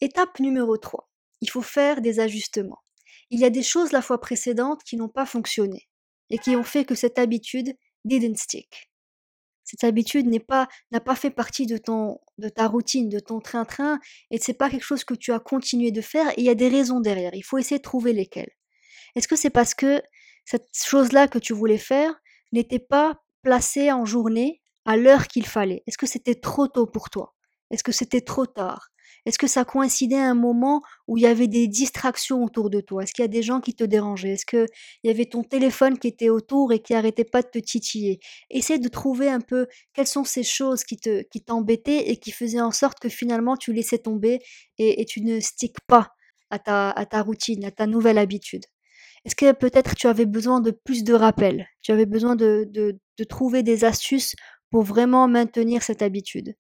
Étape 0.00 0.40
numéro 0.40 0.76
3. 0.76 1.08
Il 1.42 1.48
faut 1.48 1.62
faire 1.62 2.00
des 2.00 2.18
ajustements. 2.18 2.82
Il 3.30 3.38
y 3.38 3.44
a 3.44 3.50
des 3.50 3.62
choses 3.62 3.92
la 3.92 4.02
fois 4.02 4.20
précédente 4.20 4.82
qui 4.82 4.96
n'ont 4.96 5.08
pas 5.08 5.26
fonctionné 5.26 5.86
et 6.28 6.38
qui 6.38 6.56
ont 6.56 6.64
fait 6.64 6.84
que 6.84 6.96
cette 6.96 7.20
habitude 7.20 7.72
didn't 8.04 8.34
stick 8.34 8.91
cette 9.64 9.84
habitude 9.84 10.26
n'est 10.26 10.40
pas 10.40 10.68
n'a 10.90 11.00
pas 11.00 11.14
fait 11.16 11.30
partie 11.30 11.66
de 11.66 11.78
ton 11.78 12.18
de 12.38 12.48
ta 12.48 12.66
routine, 12.68 13.08
de 13.08 13.18
ton 13.20 13.40
train-train 13.40 13.98
et 14.30 14.38
c'est 14.38 14.54
pas 14.54 14.70
quelque 14.70 14.84
chose 14.84 15.04
que 15.04 15.14
tu 15.14 15.32
as 15.32 15.40
continué 15.40 15.90
de 15.92 16.00
faire 16.00 16.32
il 16.36 16.44
y 16.44 16.50
a 16.50 16.54
des 16.54 16.68
raisons 16.68 17.00
derrière. 17.00 17.34
Il 17.34 17.44
faut 17.44 17.58
essayer 17.58 17.78
de 17.78 17.82
trouver 17.82 18.12
lesquelles. 18.12 18.50
Est-ce 19.16 19.28
que 19.28 19.36
c'est 19.36 19.50
parce 19.50 19.74
que 19.74 20.02
cette 20.44 20.68
chose-là 20.74 21.28
que 21.28 21.38
tu 21.38 21.52
voulais 21.52 21.78
faire 21.78 22.14
n'était 22.52 22.78
pas 22.78 23.22
placée 23.42 23.92
en 23.92 24.04
journée 24.04 24.62
à 24.84 24.96
l'heure 24.96 25.28
qu'il 25.28 25.46
fallait? 25.46 25.82
Est-ce 25.86 25.98
que 25.98 26.06
c'était 26.06 26.34
trop 26.36 26.68
tôt 26.68 26.86
pour 26.86 27.10
toi? 27.10 27.34
Est-ce 27.70 27.84
que 27.84 27.92
c'était 27.92 28.20
trop 28.20 28.46
tard? 28.46 28.91
Est-ce 29.26 29.38
que 29.38 29.46
ça 29.46 29.64
coïncidait 29.64 30.18
à 30.18 30.30
un 30.30 30.34
moment 30.34 30.82
où 31.06 31.16
il 31.16 31.22
y 31.22 31.26
avait 31.26 31.48
des 31.48 31.68
distractions 31.68 32.42
autour 32.42 32.70
de 32.70 32.80
toi? 32.80 33.02
Est-ce 33.02 33.12
qu'il 33.12 33.22
y 33.22 33.24
a 33.24 33.28
des 33.28 33.42
gens 33.42 33.60
qui 33.60 33.74
te 33.74 33.84
dérangeaient? 33.84 34.32
Est-ce 34.32 34.46
qu'il 34.46 34.66
y 35.04 35.10
avait 35.10 35.26
ton 35.26 35.42
téléphone 35.44 35.98
qui 35.98 36.08
était 36.08 36.28
autour 36.30 36.72
et 36.72 36.80
qui 36.80 36.94
arrêtait 36.94 37.24
pas 37.24 37.42
de 37.42 37.48
te 37.48 37.58
titiller? 37.58 38.20
Essaie 38.50 38.78
de 38.78 38.88
trouver 38.88 39.28
un 39.28 39.40
peu 39.40 39.66
quelles 39.94 40.06
sont 40.06 40.24
ces 40.24 40.42
choses 40.42 40.84
qui 40.84 40.96
te 40.96 41.22
qui 41.30 41.42
t'embêtaient 41.42 42.10
et 42.10 42.16
qui 42.16 42.32
faisaient 42.32 42.60
en 42.60 42.72
sorte 42.72 42.98
que 43.00 43.08
finalement 43.08 43.56
tu 43.56 43.72
laissais 43.72 43.98
tomber 43.98 44.40
et, 44.78 45.04
tu 45.04 45.20
ne 45.22 45.40
sticks 45.40 45.80
pas 45.86 46.10
à 46.50 46.58
ta, 46.58 46.90
à 46.90 47.06
ta 47.06 47.22
routine, 47.22 47.64
à 47.64 47.70
ta 47.70 47.86
nouvelle 47.86 48.18
habitude. 48.18 48.64
Est-ce 49.24 49.36
que 49.36 49.52
peut-être 49.52 49.94
tu 49.94 50.08
avais 50.08 50.26
besoin 50.26 50.60
de 50.60 50.70
plus 50.72 51.04
de 51.04 51.14
rappels? 51.14 51.66
Tu 51.80 51.92
avais 51.92 52.06
besoin 52.06 52.36
de, 52.36 52.66
de, 52.70 52.98
de 53.18 53.24
trouver 53.24 53.62
des 53.62 53.84
astuces 53.84 54.34
pour 54.70 54.82
vraiment 54.82 55.28
maintenir 55.28 55.82
cette 55.82 56.02
habitude? 56.02 56.54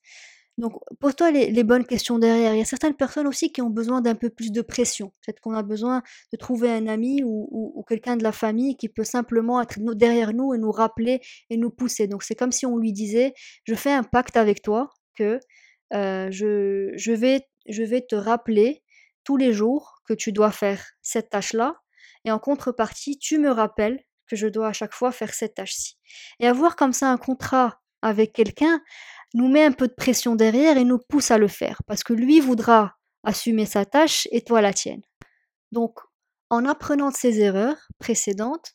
Donc, 0.58 0.74
pose-toi 1.00 1.30
les, 1.30 1.64
bonnes 1.64 1.86
questions 1.86 2.18
derrière. 2.18 2.54
Il 2.54 2.58
y 2.58 2.62
a 2.62 2.66
certaines 2.66 2.94
personnes 2.94 3.26
aussi 3.26 3.52
qui 3.52 3.62
ont 3.62 3.70
besoin 3.70 4.02
d'un 4.02 4.14
peu 4.14 4.28
plus 4.28 4.52
de 4.52 4.60
pression. 4.60 5.12
Peut-être 5.24 5.40
qu'on 5.40 5.54
a 5.54 5.62
besoin 5.62 6.02
de 6.30 6.36
trouver 6.36 6.70
un 6.70 6.86
ami 6.86 7.22
ou, 7.24 7.84
quelqu'un 7.88 8.16
de 8.16 8.22
la 8.22 8.32
famille 8.32 8.76
qui 8.76 8.88
peut 8.88 9.04
simplement 9.04 9.60
être 9.62 9.78
derrière 9.94 10.34
nous 10.34 10.52
et 10.52 10.58
nous 10.58 10.70
rappeler 10.70 11.20
et 11.48 11.56
nous 11.56 11.70
pousser. 11.70 12.06
Donc, 12.06 12.22
c'est 12.22 12.34
comme 12.34 12.52
si 12.52 12.66
on 12.66 12.76
lui 12.76 12.92
disait, 12.92 13.32
je 13.64 13.74
fais 13.74 13.92
un 13.92 14.02
pacte 14.02 14.36
avec 14.36 14.62
toi 14.62 14.90
que 15.16 15.40
euh, 15.94 16.30
je, 16.30 16.92
je, 16.96 17.12
vais, 17.12 17.48
je 17.68 17.82
vais 17.82 18.02
te 18.02 18.14
rappeler 18.14 18.82
tous 19.24 19.38
les 19.38 19.52
jours 19.52 20.02
que 20.06 20.12
tu 20.12 20.32
dois 20.32 20.52
faire 20.52 20.84
cette 21.00 21.30
tâche-là. 21.30 21.76
Et 22.24 22.30
en 22.30 22.38
contrepartie, 22.38 23.18
tu 23.18 23.38
me 23.38 23.50
rappelles 23.50 24.00
que 24.26 24.36
je 24.36 24.46
dois 24.46 24.68
à 24.68 24.72
chaque 24.72 24.94
fois 24.94 25.12
faire 25.12 25.32
cette 25.32 25.54
tâche-ci. 25.54 25.98
Et 26.40 26.46
avoir 26.46 26.76
comme 26.76 26.92
ça 26.92 27.10
un 27.10 27.16
contrat 27.16 27.80
avec 28.02 28.32
quelqu'un, 28.32 28.80
nous 29.34 29.48
met 29.48 29.64
un 29.64 29.72
peu 29.72 29.88
de 29.88 29.94
pression 29.94 30.34
derrière 30.34 30.76
et 30.76 30.84
nous 30.84 30.98
pousse 30.98 31.30
à 31.30 31.38
le 31.38 31.48
faire. 31.48 31.82
Parce 31.86 32.04
que 32.04 32.12
lui 32.12 32.40
voudra 32.40 32.96
assumer 33.24 33.66
sa 33.66 33.84
tâche 33.84 34.28
et 34.30 34.42
toi 34.42 34.60
la 34.60 34.72
tienne. 34.72 35.02
Donc, 35.70 35.98
en 36.50 36.64
apprenant 36.66 37.10
de 37.10 37.16
ses 37.16 37.40
erreurs 37.40 37.88
précédentes, 37.98 38.74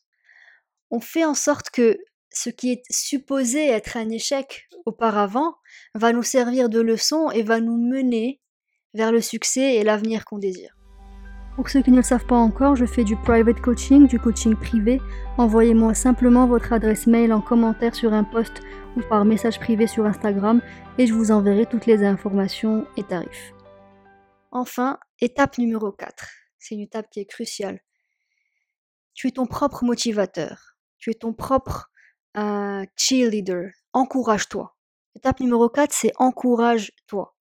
on 0.89 0.99
fait 0.99 1.25
en 1.25 1.35
sorte 1.35 1.69
que 1.69 1.97
ce 2.31 2.49
qui 2.49 2.71
est 2.71 2.83
supposé 2.89 3.67
être 3.67 3.97
un 3.97 4.09
échec 4.09 4.67
auparavant 4.85 5.55
va 5.95 6.13
nous 6.13 6.23
servir 6.23 6.69
de 6.69 6.79
leçon 6.79 7.29
et 7.31 7.43
va 7.43 7.59
nous 7.59 7.77
mener 7.77 8.41
vers 8.93 9.11
le 9.11 9.21
succès 9.21 9.75
et 9.75 9.83
l'avenir 9.83 10.25
qu'on 10.25 10.39
désire. 10.39 10.76
Pour 11.57 11.69
ceux 11.69 11.81
qui 11.81 11.89
ne 11.89 11.95
le 11.97 12.03
savent 12.03 12.27
pas 12.27 12.35
encore, 12.35 12.75
je 12.75 12.85
fais 12.85 13.03
du 13.03 13.15
private 13.15 13.59
coaching, 13.61 14.05
du 14.05 14.19
coaching 14.19 14.55
privé. 14.55 15.01
Envoyez-moi 15.39 15.95
simplement 15.95 16.45
votre 16.45 16.71
adresse 16.71 17.07
mail 17.07 17.33
en 17.33 17.41
commentaire 17.41 17.95
sur 17.95 18.13
un 18.13 18.23
post 18.23 18.61
ou 18.95 19.01
par 19.09 19.25
message 19.25 19.59
privé 19.59 19.87
sur 19.87 20.05
Instagram 20.05 20.61
et 20.99 21.07
je 21.07 21.15
vous 21.15 21.31
enverrai 21.31 21.65
toutes 21.65 21.87
les 21.87 22.03
informations 22.03 22.85
et 22.95 23.01
tarifs. 23.01 23.55
Enfin, 24.51 24.99
étape 25.19 25.57
numéro 25.57 25.91
4. 25.91 26.27
C'est 26.59 26.75
une 26.75 26.81
étape 26.81 27.09
qui 27.09 27.21
est 27.21 27.25
cruciale. 27.25 27.79
Tu 29.15 29.29
es 29.29 29.31
ton 29.31 29.47
propre 29.47 29.83
motivateur. 29.83 30.75
Tu 30.99 31.09
es 31.09 31.15
ton 31.15 31.33
propre 31.33 31.89
euh, 32.37 32.85
cheerleader. 32.95 33.71
Encourage-toi. 33.93 34.75
Étape 35.15 35.39
numéro 35.39 35.69
4, 35.69 35.91
c'est 35.91 36.11
encourage-toi. 36.17 37.35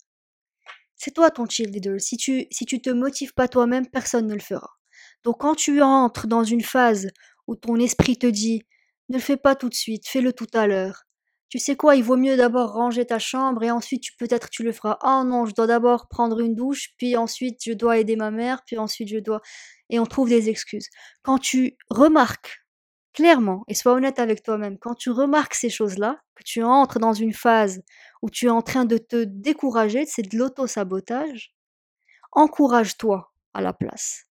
C'est 0.96 1.12
toi 1.12 1.32
ton 1.32 1.46
cheerleader. 1.48 2.00
Si 2.00 2.18
tu, 2.18 2.46
si 2.52 2.66
tu 2.66 2.82
te 2.82 2.90
motives 2.90 3.34
pas 3.34 3.48
toi-même, 3.48 3.88
personne 3.88 4.28
ne 4.28 4.34
le 4.34 4.40
fera. 4.40 4.70
Donc 5.24 5.42
quand 5.42 5.56
tu 5.56 5.82
entres 5.82 6.28
dans 6.28 6.44
une 6.44 6.64
phase 6.64 7.10
où 7.48 7.56
ton 7.56 7.76
esprit 7.78 8.18
te 8.18 8.28
dit 8.28 8.64
ne 9.10 9.18
le 9.18 9.22
fais 9.22 9.38
pas 9.38 9.56
tout 9.56 9.70
de 9.70 9.76
suite, 9.76 10.08
fais-le 10.08 10.34
tout 10.34 10.48
à 10.54 10.68
l'heure. 10.68 11.04
Tu 11.50 11.60
sais 11.60 11.76
quoi, 11.76 11.96
il 11.96 12.04
vaut 12.04 12.18
mieux 12.18 12.38
d'abord 12.38 12.74
ranger 12.74 13.06
ta 13.06 13.20
chambre 13.20 13.64
et 13.64 13.72
ensuite 13.72 14.04
peut-être 14.18 14.50
tu 14.50 14.64
le 14.64 14.72
feras. 14.72 14.98
Oh 15.04 15.24
non, 15.26 15.46
je 15.46 15.54
dois 15.54 15.68
d'abord 15.68 16.08
prendre 16.08 16.40
une 16.40 16.56
douche, 16.56 16.90
puis 16.98 17.16
ensuite 17.16 17.60
je 17.64 17.74
dois 17.74 18.00
aider 18.00 18.16
ma 18.16 18.32
mère, 18.32 18.64
puis 18.66 18.78
ensuite 18.78 19.10
je 19.10 19.20
dois 19.20 19.42
et 19.90 20.00
on 20.00 20.06
trouve 20.06 20.30
des 20.30 20.50
excuses. 20.50 20.90
Quand 21.22 21.38
tu 21.38 21.78
remarques 21.90 22.65
clairement 23.16 23.64
et 23.68 23.74
sois 23.74 23.94
honnête 23.94 24.20
avec 24.20 24.44
toi-même, 24.44 24.78
quand 24.78 24.94
tu 24.94 25.10
remarques 25.10 25.56
ces 25.56 25.70
choses-là, 25.70 26.22
que 26.36 26.44
tu 26.44 26.62
entres 26.62 27.00
dans 27.00 27.14
une 27.14 27.34
phase 27.34 27.82
où 28.22 28.30
tu 28.30 28.48
es 28.48 28.50
en 28.50 28.62
train 28.62 28.86
de 28.86 28.98
te 28.98 29.24
décourager, 29.24 30.06
c'est 30.06 30.22
de 30.22 30.38
l'auto-sabotage, 30.38 31.56
encourage-toi 32.34 33.32
à 33.54 33.62
la 33.62 33.74
place. 33.74 34.26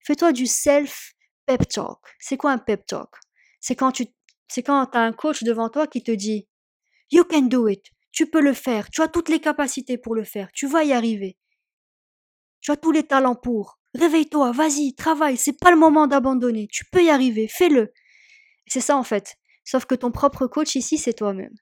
Fais-toi 0.00 0.32
du 0.32 0.46
self-pep 0.46 1.68
talk. 1.68 1.98
C'est 2.18 2.36
quoi 2.36 2.52
un 2.52 2.58
pep 2.58 2.86
talk? 2.86 3.10
C'est 3.60 3.76
quand 3.76 3.92
tu 3.92 4.06
as 4.66 4.98
un 4.98 5.12
coach 5.12 5.44
devant 5.44 5.68
toi 5.68 5.86
qui 5.86 6.02
te 6.02 6.10
dit 6.10 6.48
You 7.10 7.24
can 7.24 7.42
do 7.42 7.68
it. 7.68 7.84
Tu 8.10 8.28
peux 8.28 8.40
le 8.40 8.54
faire. 8.54 8.90
Tu 8.90 9.02
as 9.02 9.08
toutes 9.08 9.28
les 9.28 9.40
capacités 9.40 9.98
pour 9.98 10.14
le 10.14 10.24
faire. 10.24 10.50
Tu 10.52 10.66
vas 10.66 10.84
y 10.84 10.92
arriver. 10.92 11.38
Tu 12.60 12.70
as 12.70 12.76
tous 12.76 12.92
les 12.92 13.04
talents 13.04 13.36
pour. 13.36 13.78
Réveille-toi, 13.94 14.52
vas-y, 14.52 14.94
travaille. 14.94 15.36
C'est 15.36 15.58
pas 15.58 15.70
le 15.70 15.76
moment 15.76 16.06
d'abandonner. 16.06 16.68
Tu 16.70 16.84
peux 16.86 17.04
y 17.04 17.10
arriver. 17.10 17.46
Fais-le. 17.48 17.92
C'est 18.72 18.80
ça 18.80 18.96
en 18.96 19.02
fait. 19.02 19.36
Sauf 19.64 19.84
que 19.84 19.94
ton 19.94 20.10
propre 20.10 20.46
coach 20.46 20.76
ici, 20.76 20.96
c'est 20.96 21.12
toi-même. 21.12 21.52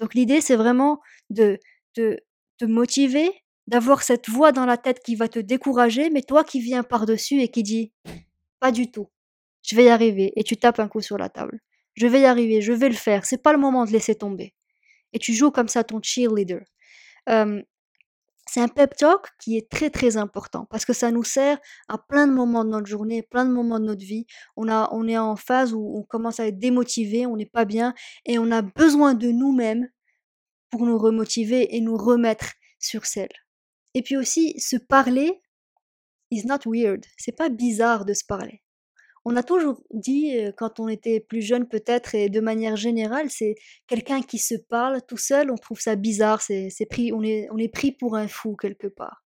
Donc 0.00 0.12
l'idée, 0.12 0.42
c'est 0.42 0.54
vraiment 0.54 1.00
de 1.30 1.58
te 1.94 2.64
motiver, 2.64 3.30
d'avoir 3.66 4.02
cette 4.02 4.28
voix 4.28 4.52
dans 4.52 4.66
la 4.66 4.76
tête 4.76 5.00
qui 5.02 5.16
va 5.16 5.28
te 5.28 5.38
décourager, 5.38 6.10
mais 6.10 6.20
toi 6.20 6.44
qui 6.44 6.60
viens 6.60 6.82
par-dessus 6.82 7.40
et 7.40 7.48
qui 7.48 7.62
dit 7.62 7.94
pas 8.60 8.70
du 8.70 8.90
tout, 8.90 9.08
je 9.66 9.76
vais 9.76 9.84
y 9.84 9.88
arriver, 9.88 10.34
et 10.36 10.44
tu 10.44 10.58
tapes 10.58 10.78
un 10.78 10.88
coup 10.88 11.00
sur 11.00 11.16
la 11.16 11.30
table. 11.30 11.58
Je 11.94 12.06
vais 12.06 12.20
y 12.20 12.26
arriver, 12.26 12.60
je 12.60 12.74
vais 12.74 12.90
le 12.90 12.94
faire, 12.94 13.24
c'est 13.24 13.42
pas 13.42 13.54
le 13.54 13.58
moment 13.58 13.86
de 13.86 13.90
laisser 13.90 14.14
tomber. 14.14 14.52
Et 15.14 15.18
tu 15.18 15.32
joues 15.32 15.50
comme 15.50 15.68
ça 15.68 15.84
ton 15.84 16.02
cheerleader. 16.02 16.60
C'est 18.48 18.60
un 18.60 18.68
pep 18.68 18.96
talk 18.96 19.28
qui 19.38 19.58
est 19.58 19.70
très 19.70 19.90
très 19.90 20.16
important 20.16 20.66
parce 20.70 20.86
que 20.86 20.94
ça 20.94 21.10
nous 21.10 21.22
sert 21.22 21.58
à 21.88 21.98
plein 21.98 22.26
de 22.26 22.32
moments 22.32 22.64
de 22.64 22.70
notre 22.70 22.86
journée, 22.86 23.22
plein 23.22 23.44
de 23.44 23.52
moments 23.52 23.78
de 23.78 23.84
notre 23.84 24.04
vie. 24.04 24.26
On, 24.56 24.68
a, 24.68 24.88
on 24.92 25.06
est 25.06 25.18
en 25.18 25.36
phase 25.36 25.74
où 25.74 25.98
on 25.98 26.02
commence 26.02 26.40
à 26.40 26.46
être 26.46 26.58
démotivé, 26.58 27.26
on 27.26 27.36
n'est 27.36 27.46
pas 27.46 27.66
bien 27.66 27.94
et 28.24 28.38
on 28.38 28.50
a 28.50 28.62
besoin 28.62 29.12
de 29.14 29.28
nous-mêmes 29.28 29.88
pour 30.70 30.86
nous 30.86 30.98
remotiver 30.98 31.76
et 31.76 31.80
nous 31.80 31.96
remettre 31.96 32.54
sur 32.78 33.04
selle. 33.04 33.28
Et 33.92 34.02
puis 34.02 34.16
aussi, 34.16 34.58
se 34.58 34.76
parler 34.76 35.42
is 36.30 36.46
not 36.46 36.60
weird. 36.64 37.04
C'est 37.18 37.36
pas 37.36 37.50
bizarre 37.50 38.06
de 38.06 38.14
se 38.14 38.24
parler 38.24 38.62
on 39.24 39.36
a 39.36 39.42
toujours 39.42 39.82
dit, 39.92 40.36
quand 40.56 40.80
on 40.80 40.88
était 40.88 41.20
plus 41.20 41.42
jeune 41.42 41.68
peut-être, 41.68 42.14
et 42.14 42.28
de 42.28 42.40
manière 42.40 42.76
générale, 42.76 43.30
c'est 43.30 43.54
quelqu'un 43.86 44.22
qui 44.22 44.38
se 44.38 44.54
parle 44.54 45.02
tout 45.06 45.16
seul, 45.16 45.50
on 45.50 45.56
trouve 45.56 45.80
ça 45.80 45.96
bizarre, 45.96 46.40
c'est, 46.40 46.70
pris, 46.88 47.12
on, 47.12 47.22
est, 47.22 47.48
on 47.50 47.58
est 47.58 47.72
pris 47.72 47.92
pour 47.92 48.16
un 48.16 48.28
fou 48.28 48.56
quelque 48.56 48.86
part. 48.86 49.24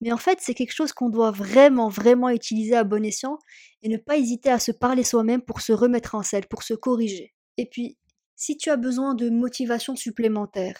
Mais 0.00 0.12
en 0.12 0.16
fait, 0.16 0.38
c'est 0.40 0.54
quelque 0.54 0.72
chose 0.72 0.92
qu'on 0.92 1.10
doit 1.10 1.30
vraiment, 1.30 1.88
vraiment 1.88 2.30
utiliser 2.30 2.74
à 2.74 2.84
bon 2.84 3.04
escient 3.04 3.38
et 3.82 3.88
ne 3.88 3.98
pas 3.98 4.16
hésiter 4.16 4.50
à 4.50 4.58
se 4.58 4.72
parler 4.72 5.04
soi-même 5.04 5.42
pour 5.42 5.60
se 5.60 5.72
remettre 5.72 6.14
en 6.14 6.22
selle, 6.22 6.46
pour 6.46 6.62
se 6.62 6.74
corriger. 6.74 7.34
Et 7.58 7.66
puis, 7.66 7.98
si 8.34 8.56
tu 8.56 8.70
as 8.70 8.76
besoin 8.76 9.14
de 9.14 9.28
motivation 9.28 9.96
supplémentaire, 9.96 10.76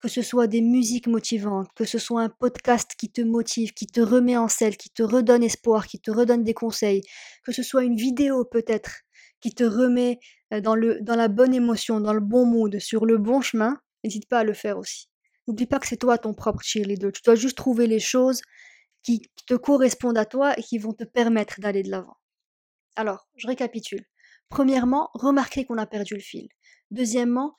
que 0.00 0.08
ce 0.08 0.22
soit 0.22 0.46
des 0.46 0.60
musiques 0.60 1.08
motivantes, 1.08 1.68
que 1.74 1.84
ce 1.84 1.98
soit 1.98 2.22
un 2.22 2.28
podcast 2.28 2.92
qui 2.96 3.10
te 3.10 3.20
motive, 3.20 3.72
qui 3.72 3.86
te 3.86 4.00
remet 4.00 4.36
en 4.36 4.48
selle, 4.48 4.76
qui 4.76 4.90
te 4.90 5.02
redonne 5.02 5.42
espoir, 5.42 5.86
qui 5.86 6.00
te 6.00 6.10
redonne 6.10 6.44
des 6.44 6.54
conseils, 6.54 7.02
que 7.44 7.52
ce 7.52 7.62
soit 7.62 7.84
une 7.84 7.96
vidéo 7.96 8.44
peut-être 8.44 9.02
qui 9.40 9.54
te 9.54 9.64
remet 9.64 10.18
dans, 10.62 10.74
le, 10.74 11.00
dans 11.00 11.16
la 11.16 11.28
bonne 11.28 11.54
émotion, 11.54 12.00
dans 12.00 12.12
le 12.12 12.20
bon 12.20 12.46
mood, 12.46 12.78
sur 12.78 13.06
le 13.06 13.18
bon 13.18 13.40
chemin, 13.40 13.78
n'hésite 14.04 14.28
pas 14.28 14.40
à 14.40 14.44
le 14.44 14.54
faire 14.54 14.78
aussi. 14.78 15.08
N'oublie 15.46 15.66
pas 15.66 15.78
que 15.78 15.86
c'est 15.86 15.96
toi 15.96 16.18
ton 16.18 16.34
propre 16.34 16.62
cheerleader. 16.62 17.12
Tu 17.12 17.22
dois 17.24 17.34
juste 17.34 17.56
trouver 17.56 17.86
les 17.86 18.00
choses 18.00 18.40
qui 19.02 19.22
te 19.46 19.54
correspondent 19.54 20.18
à 20.18 20.24
toi 20.24 20.58
et 20.58 20.62
qui 20.62 20.78
vont 20.78 20.92
te 20.92 21.04
permettre 21.04 21.60
d'aller 21.60 21.82
de 21.82 21.90
l'avant. 21.90 22.16
Alors, 22.96 23.28
je 23.36 23.46
récapitule. 23.46 24.04
Premièrement, 24.48 25.10
remarquer 25.14 25.64
qu'on 25.64 25.78
a 25.78 25.86
perdu 25.86 26.14
le 26.14 26.20
fil. 26.20 26.48
Deuxièmement, 26.90 27.54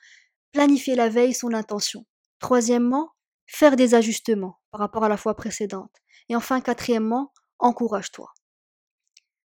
planifier 0.52 0.94
la 0.94 1.08
veille 1.08 1.34
son 1.34 1.52
intention. 1.52 2.04
Troisièmement, 2.40 3.12
faire 3.46 3.76
des 3.76 3.94
ajustements 3.94 4.60
par 4.70 4.80
rapport 4.80 5.04
à 5.04 5.08
la 5.08 5.16
fois 5.16 5.34
précédente. 5.34 5.94
Et 6.28 6.36
enfin, 6.36 6.60
quatrièmement, 6.60 7.32
encourage-toi. 7.58 8.32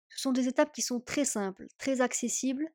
Ce 0.09 0.21
sont 0.21 0.31
des 0.31 0.47
étapes 0.47 0.71
qui 0.73 0.81
sont 0.81 1.01
très 1.01 1.25
simples, 1.25 1.67
très 1.77 2.01
accessibles 2.01 2.67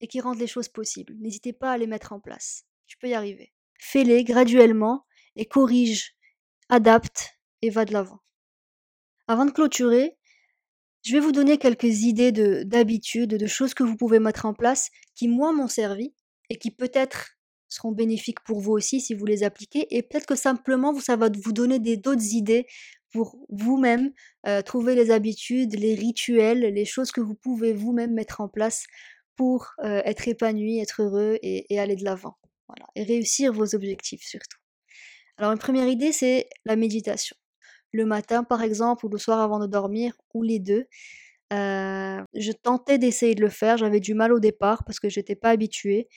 et 0.00 0.08
qui 0.08 0.20
rendent 0.20 0.38
les 0.38 0.46
choses 0.46 0.68
possibles. 0.68 1.14
N'hésitez 1.20 1.52
pas 1.52 1.72
à 1.72 1.78
les 1.78 1.86
mettre 1.86 2.12
en 2.12 2.20
place. 2.20 2.64
Tu 2.86 2.96
peux 2.98 3.08
y 3.08 3.14
arriver. 3.14 3.52
Fais-les 3.78 4.24
graduellement 4.24 5.06
et 5.36 5.46
corrige, 5.46 6.16
adapte 6.68 7.38
et 7.62 7.70
va 7.70 7.84
de 7.84 7.92
l'avant. 7.92 8.20
Avant 9.28 9.44
de 9.44 9.52
clôturer, 9.52 10.18
je 11.04 11.12
vais 11.12 11.20
vous 11.20 11.32
donner 11.32 11.58
quelques 11.58 12.02
idées 12.02 12.32
d'habitudes, 12.32 13.30
de, 13.30 13.36
de 13.36 13.46
choses 13.46 13.74
que 13.74 13.84
vous 13.84 13.96
pouvez 13.96 14.18
mettre 14.18 14.46
en 14.46 14.54
place 14.54 14.90
qui, 15.14 15.28
moi, 15.28 15.52
m'ont 15.52 15.68
servi 15.68 16.14
et 16.50 16.58
qui 16.58 16.70
peut-être 16.70 17.37
seront 17.68 17.92
bénéfiques 17.92 18.40
pour 18.40 18.60
vous 18.60 18.72
aussi 18.72 19.00
si 19.00 19.14
vous 19.14 19.26
les 19.26 19.44
appliquez. 19.44 19.86
Et 19.96 20.02
peut-être 20.02 20.26
que 20.26 20.34
simplement, 20.34 20.98
ça 21.00 21.16
va 21.16 21.28
vous 21.28 21.52
donner 21.52 21.78
d'autres 21.78 22.34
idées 22.34 22.66
pour 23.12 23.38
vous-même 23.48 24.10
euh, 24.46 24.62
trouver 24.62 24.94
les 24.94 25.10
habitudes, 25.10 25.74
les 25.74 25.94
rituels, 25.94 26.60
les 26.60 26.84
choses 26.84 27.10
que 27.10 27.20
vous 27.20 27.34
pouvez 27.34 27.72
vous-même 27.72 28.12
mettre 28.12 28.40
en 28.40 28.48
place 28.48 28.84
pour 29.36 29.72
euh, 29.84 30.02
être 30.04 30.28
épanoui, 30.28 30.78
être 30.78 31.02
heureux 31.02 31.38
et, 31.42 31.78
aller 31.78 31.96
de 31.96 32.04
l'avant. 32.04 32.36
Voilà. 32.66 32.86
Et 32.96 33.04
réussir 33.04 33.52
vos 33.52 33.74
objectifs 33.74 34.22
surtout. 34.22 34.58
Alors 35.38 35.52
une 35.52 35.58
première 35.58 35.86
idée, 35.86 36.12
c'est 36.12 36.48
la 36.64 36.76
méditation. 36.76 37.36
Le 37.92 38.04
matin, 38.04 38.44
par 38.44 38.62
exemple, 38.62 39.06
ou 39.06 39.08
le 39.08 39.18
soir 39.18 39.40
avant 39.40 39.60
de 39.60 39.66
dormir, 39.66 40.12
ou 40.34 40.42
les 40.42 40.58
deux. 40.58 40.86
Euh, 41.52 42.22
je 42.34 42.52
tentais 42.52 42.98
d'essayer 42.98 43.34
de 43.34 43.40
le 43.40 43.48
faire, 43.48 43.78
j'avais 43.78 44.00
du 44.00 44.12
mal 44.12 44.34
au 44.34 44.40
départ 44.40 44.84
parce 44.84 45.00
que 45.00 45.08
j'étais 45.08 45.36
pas 45.36 45.48
habituée 45.48 46.08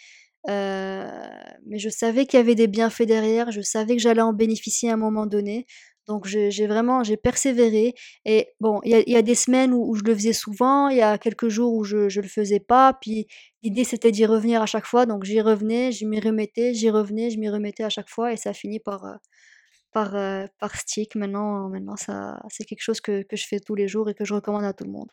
mais 0.48 1.77
je 1.77 1.89
savais 1.89 2.25
qu'il 2.25 2.38
y 2.38 2.41
avait 2.41 2.55
des 2.55 2.67
bienfaits 2.67 3.03
derrière, 3.03 3.51
je 3.51 3.62
savais 3.62 3.95
que 3.95 4.01
j'allais 4.01 4.21
en 4.21 4.33
bénéficier 4.33 4.89
à 4.89 4.93
un 4.93 4.98
moment 4.98 5.25
donné. 5.25 5.65
Donc 6.07 6.25
j'ai 6.27 6.67
vraiment 6.67 7.03
j'ai 7.03 7.15
persévéré 7.15 7.93
et 8.25 8.48
bon, 8.60 8.81
il 8.83 9.03
y 9.07 9.15
a 9.15 9.21
des 9.21 9.36
semaines 9.36 9.74
où 9.74 9.93
je 9.95 10.03
le 10.03 10.15
faisais 10.15 10.33
souvent, 10.33 10.89
il 10.89 10.98
y 10.98 11.01
a 11.01 11.17
quelques 11.17 11.48
jours 11.48 11.74
où 11.74 11.83
je 11.83 11.98
ne 11.98 12.21
le 12.21 12.27
faisais 12.27 12.60
pas, 12.60 12.93
puis 13.00 13.27
l'idée 13.63 13.83
c'était 13.83 14.12
d'y 14.12 14.25
revenir 14.25 14.62
à 14.62 14.65
chaque 14.65 14.86
fois, 14.86 15.05
donc 15.05 15.24
j'y 15.24 15.39
revenais, 15.41 15.91
je 15.91 16.05
m'y 16.05 16.19
remettais, 16.19 16.74
j'y 16.74 16.89
revenais, 16.89 17.29
je 17.29 17.38
m'y 17.39 17.50
remettais 17.50 17.83
à 17.83 17.89
chaque 17.89 18.10
fois 18.10 18.33
et 18.33 18.38
ça 18.38 18.53
finit 18.53 18.79
par, 18.79 19.05
par, 19.93 20.12
par 20.60 20.75
stick. 20.75 21.15
Maintenant 21.15 21.69
maintenant 21.69 21.95
ça 21.98 22.41
c'est 22.50 22.65
quelque 22.65 22.83
chose 22.83 23.01
que 23.01 23.24
que 23.24 23.38
je 23.38 23.48
fais 23.48 23.60
tous 23.60 23.75
les 23.75 23.88
jours 23.88 24.10
et 24.10 24.15
que 24.15 24.25
je 24.25 24.33
recommande 24.33 24.65
à 24.65 24.74
tout 24.74 24.86
le 24.86 24.91
monde. 24.91 25.10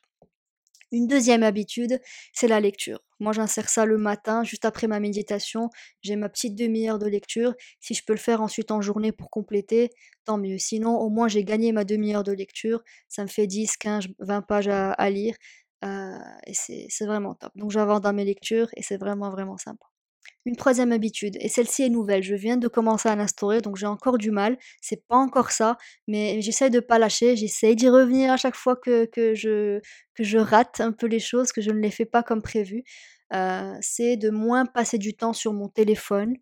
Une 0.93 1.07
deuxième 1.07 1.43
habitude, 1.43 2.01
c'est 2.33 2.49
la 2.49 2.61
lecture. 2.61 3.01
Moi, 3.21 3.33
j'insère 3.33 3.69
ça 3.69 3.85
le 3.85 3.99
matin, 3.99 4.45
juste 4.45 4.65
après 4.65 4.87
ma 4.87 5.01
méditation. 5.01 5.71
J'ai 6.03 6.17
ma 6.17 6.29
petite 6.29 6.55
demi-heure 6.55 6.99
de 6.99 7.07
lecture. 7.07 7.55
Si 7.81 7.95
je 7.95 8.05
peux 8.05 8.13
le 8.15 8.19
faire 8.19 8.41
ensuite 8.41 8.71
en 8.71 8.81
journée 8.81 9.13
pour 9.13 9.31
compléter, 9.31 9.91
tant 10.25 10.39
mieux. 10.39 10.59
Sinon, 10.59 10.97
au 10.97 11.11
moins, 11.11 11.29
j'ai 11.29 11.45
gagné 11.45 11.73
ma 11.73 11.85
demi-heure 11.85 12.25
de 12.25 12.33
lecture. 12.33 12.83
Ça 13.09 13.23
me 13.23 13.29
fait 13.29 13.47
10, 13.47 13.77
15, 13.77 14.07
20 14.21 14.43
pages 14.43 14.69
à, 14.69 15.11
lire. 15.11 15.35
Euh, 15.85 16.19
et 16.47 16.55
c'est 16.55 17.07
vraiment 17.07 17.35
top. 17.35 17.53
Donc, 17.57 17.71
j'avance 17.71 18.01
dans 18.01 18.13
mes 18.13 18.25
lectures 18.25 18.69
et 18.77 18.83
c'est 18.83 18.97
vraiment, 18.99 19.31
vraiment 19.31 19.59
sympa. 19.59 19.87
Une 20.49 20.57
troisième 20.57 20.93
habitude, 20.93 21.37
et 21.43 21.49
celle-ci 21.51 21.83
est 21.83 21.91
nouvelle, 21.91 22.23
je 22.23 22.35
viens 22.35 22.57
de 22.57 22.69
commencer 22.69 23.07
à 23.11 23.15
l'instaurer, 23.15 23.61
donc 23.61 23.77
j'ai 23.77 23.85
encore 23.85 24.17
du 24.17 24.31
mal. 24.31 24.57
C'est 24.81 25.07
pas 25.07 25.17
encore 25.17 25.51
ça, 25.51 25.77
mais 26.07 26.41
j'essaie 26.41 26.71
de 26.71 26.81
pas 26.81 26.99
lâcher, 26.99 27.37
j'essaie 27.37 27.75
d'y 27.75 27.91
revenir 27.91 28.33
à 28.33 28.39
chaque 28.39 28.55
fois 28.55 28.75
que, 28.75 29.11
je 29.35 30.39
rate 30.39 30.81
un 30.81 30.93
peu 30.93 31.07
les 31.07 31.19
choses, 31.19 31.53
que 31.53 31.61
je 31.61 31.71
ne 31.71 31.79
les 31.81 31.91
fais 31.91 32.07
pas 32.07 32.23
comme 32.23 32.41
prévu. 32.41 32.83
Euh, 33.35 33.75
c'est 33.83 34.17
de 34.17 34.31
moins 34.31 34.65
passer 34.65 34.97
du 34.97 35.15
temps 35.15 35.35
sur 35.35 35.53
mon 35.53 35.69
téléphone 35.69 36.35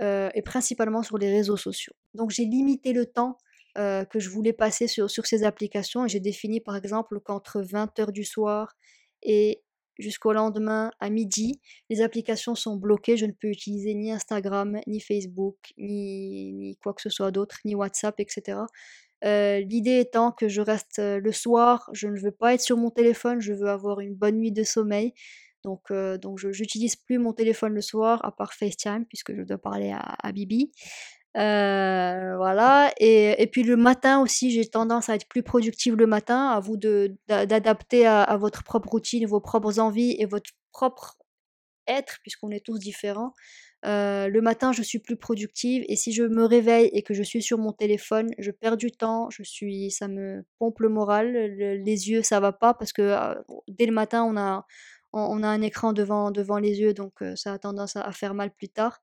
euh, 0.00 0.30
et 0.36 0.42
principalement 0.42 1.02
sur 1.02 1.18
les 1.18 1.32
réseaux 1.32 1.56
sociaux. 1.56 1.94
Donc 2.14 2.30
j'ai 2.30 2.44
limité 2.44 2.92
le 2.92 3.06
temps 3.06 3.38
euh, 3.76 4.04
que 4.04 4.20
je 4.20 4.30
voulais 4.30 4.52
passer 4.52 4.86
sur, 4.86 5.10
sur 5.10 5.26
ces 5.26 5.42
applications 5.42 6.04
et 6.04 6.08
j'ai 6.08 6.20
défini 6.20 6.60
par 6.60 6.76
exemple 6.76 7.18
qu'entre 7.18 7.60
20h 7.60 8.12
du 8.12 8.22
soir 8.22 8.76
et 9.24 9.64
jusqu'au 9.98 10.32
lendemain 10.32 10.90
à 11.00 11.10
midi, 11.10 11.60
les 11.90 12.00
applications 12.00 12.54
sont 12.54 12.76
bloquées. 12.76 13.16
Je 13.16 13.26
ne 13.26 13.32
peux 13.32 13.48
utiliser 13.48 13.94
ni 13.94 14.12
Instagram, 14.12 14.80
ni 14.86 15.00
Facebook, 15.00 15.56
ni, 15.76 16.76
quoi 16.82 16.94
que 16.94 17.02
ce 17.02 17.10
soit 17.10 17.30
d'autre, 17.30 17.58
ni 17.64 17.74
WhatsApp, 17.74 18.18
etc. 18.20 18.58
Euh, 19.24 19.60
l'idée 19.60 19.98
étant 19.98 20.30
que 20.30 20.48
je 20.48 20.60
reste 20.60 21.00
euh, 21.00 21.18
le 21.18 21.32
soir, 21.32 21.90
je 21.92 22.06
ne 22.06 22.18
veux 22.18 22.30
pas 22.30 22.54
être 22.54 22.60
sur 22.60 22.76
mon 22.76 22.90
téléphone, 22.90 23.40
je 23.40 23.52
veux 23.52 23.68
avoir 23.68 24.00
une 24.00 24.14
bonne 24.14 24.36
nuit 24.36 24.52
de 24.52 24.62
sommeil. 24.62 25.12
Donc, 25.64 25.90
euh, 25.90 26.16
je 26.36 26.48
n'utilise 26.48 26.94
plus 26.94 27.18
mon 27.18 27.32
téléphone 27.32 27.74
le 27.74 27.80
soir, 27.80 28.24
à 28.24 28.30
part 28.30 28.54
FaceTime, 28.54 29.04
puisque 29.06 29.34
je 29.34 29.42
dois 29.42 29.58
parler 29.58 29.92
à 29.92 30.32
Bibi. 30.32 30.70
Euh, 31.36 32.36
voilà. 32.36 32.92
Et, 32.98 33.40
et, 33.42 33.46
puis 33.46 33.62
le 33.62 33.76
matin 33.76 34.20
aussi, 34.20 34.50
j'ai 34.50 34.66
tendance 34.66 35.08
à 35.08 35.14
être 35.14 35.28
plus 35.28 35.42
productive 35.42 35.94
le 35.94 36.06
matin. 36.06 36.48
À 36.48 36.60
vous 36.60 36.76
d'adapter 37.28 38.06
à, 38.06 38.36
votre 38.36 38.62
propre 38.64 38.88
routine, 38.88 39.26
vos 39.26 39.40
propres 39.40 39.78
envies 39.78 40.16
et 40.18 40.26
votre 40.26 40.50
propre 40.72 41.16
être, 41.86 42.18
puisqu'on 42.22 42.50
est 42.50 42.64
tous 42.64 42.78
différents. 42.78 43.34
Euh, 43.86 44.28
le 44.28 44.40
matin, 44.40 44.72
je 44.72 44.82
suis 44.82 44.98
plus 44.98 45.16
productive 45.16 45.84
et 45.88 45.94
si 45.94 46.12
je 46.12 46.24
me 46.24 46.44
réveille 46.44 46.90
et 46.92 47.02
que 47.02 47.14
je 47.14 47.22
suis 47.22 47.42
sur 47.42 47.58
mon 47.58 47.72
téléphone, 47.72 48.30
je 48.38 48.50
perds 48.50 48.76
du 48.76 48.90
temps. 48.90 49.30
Je 49.30 49.42
suis, 49.44 49.90
ça 49.90 50.08
me 50.08 50.44
pompe 50.58 50.80
le 50.80 50.88
moral. 50.88 51.32
les 51.32 52.10
yeux, 52.10 52.22
ça 52.22 52.40
va 52.40 52.52
pas 52.52 52.74
parce 52.74 52.92
que 52.92 53.02
euh, 53.02 53.34
dès 53.68 53.86
le 53.86 53.92
matin, 53.92 54.24
on 54.24 54.36
a, 54.36 54.66
on, 55.12 55.42
a 55.42 55.48
un 55.48 55.62
écran 55.62 55.92
devant, 55.92 56.30
devant 56.30 56.58
les 56.58 56.80
yeux, 56.80 56.94
donc 56.94 57.22
euh, 57.22 57.34
ça 57.36 57.54
a 57.54 57.58
tendance 57.58 57.96
à, 57.96 58.10
faire 58.12 58.34
mal 58.34 58.50
plus 58.50 58.68
tard. 58.68 59.00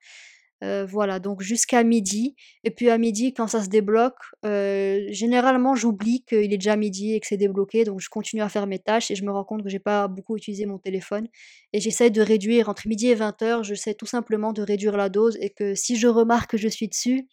Voilà, 0.61 1.19
donc 1.19 1.41
jusqu'à 1.41 1.83
midi. 1.83 2.35
Et 2.63 2.71
puis 2.71 2.89
à 2.89 2.97
midi, 2.97 3.33
quand 3.33 3.47
ça 3.47 3.63
se 3.63 3.69
débloque, 3.69 4.17
généralement 4.43 5.75
j'oublie 5.75 6.23
qu'il 6.23 6.53
est 6.53 6.57
déjà 6.57 6.75
midi 6.75 7.13
et 7.13 7.19
que 7.19 7.27
c'est 7.27 7.37
débloqué, 7.37 7.83
donc 7.83 7.99
je 7.99 8.09
continue 8.09 8.41
à 8.41 8.49
faire 8.49 8.65
mes 8.65 8.79
tâches 8.79 9.11
et 9.11 9.15
je 9.15 9.23
me 9.23 9.31
rends 9.31 9.43
compte 9.43 9.63
que 9.63 9.69
j'ai 9.69 9.79
pas 9.79 10.07
beaucoup 10.07 10.35
utilisé 10.37 10.65
mon 10.65 10.79
téléphone. 10.79 11.27
Et 11.73 11.79
j'essaie 11.79 12.09
de 12.09 12.21
réduire 12.21 12.69
entre 12.69 12.87
midi 12.87 13.07
et 13.07 13.15
20h, 13.15 13.63
j'essaie 13.63 13.93
tout 13.93 14.07
simplement 14.07 14.53
de 14.53 14.63
réduire 14.63 14.97
la 14.97 15.09
dose 15.09 15.37
et 15.39 15.51
que 15.51 15.75
si 15.75 15.97
je 15.97 16.07
remarque 16.07 16.51
que 16.51 16.57
je 16.57 16.67
suis 16.67 16.87
dessus, 16.87 17.27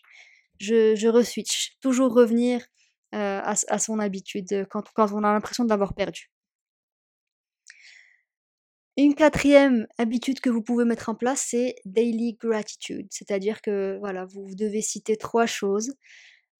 je, 0.62 1.08
re-switch. 1.08 1.76
Toujours 1.80 2.12
revenir 2.14 2.62
à, 3.12 3.78
son 3.78 3.98
habitude 3.98 4.66
quand, 4.70 4.84
quand 4.94 5.12
on 5.12 5.24
a 5.24 5.32
l'impression 5.32 5.64
de 5.64 5.68
l'avoir 5.70 5.94
perdu. 5.94 6.30
Une 8.98 9.14
quatrième 9.14 9.86
habitude 9.96 10.40
que 10.40 10.50
vous 10.50 10.60
pouvez 10.62 10.84
mettre 10.84 11.08
en 11.08 11.14
place, 11.14 11.46
c'est 11.48 11.76
daily 11.86 12.34
gratitude. 12.34 13.06
C'est-à-dire 13.10 13.62
que 13.62 13.96
voilà, 14.00 14.26
vous 14.26 14.54
devez 14.54 14.82
citer 14.82 15.16
trois 15.16 15.46
choses 15.46 15.94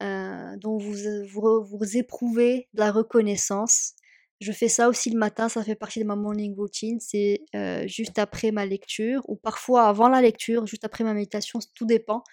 euh, 0.02 0.56
dont 0.56 0.78
vous, 0.78 0.94
vous, 1.28 1.62
vous, 1.64 1.96
éprouvez 1.98 2.68
de 2.72 2.80
la 2.80 2.90
reconnaissance. 2.90 3.92
Je 4.40 4.50
fais 4.50 4.68
ça 4.68 4.88
aussi 4.88 5.10
le 5.10 5.18
matin, 5.18 5.50
ça 5.50 5.62
fait 5.62 5.74
partie 5.74 6.00
de 6.00 6.06
ma 6.06 6.16
morning 6.16 6.56
routine. 6.56 6.98
C'est 7.00 7.42
euh, 7.54 7.86
juste 7.86 8.18
après 8.18 8.50
ma 8.50 8.64
lecture 8.64 9.22
ou 9.28 9.36
parfois 9.36 9.84
avant 9.86 10.08
la 10.08 10.22
lecture, 10.22 10.66
juste 10.66 10.84
après 10.84 11.04
ma 11.04 11.12
méditation, 11.12 11.58
tout 11.74 11.86
dépend. 11.86 12.24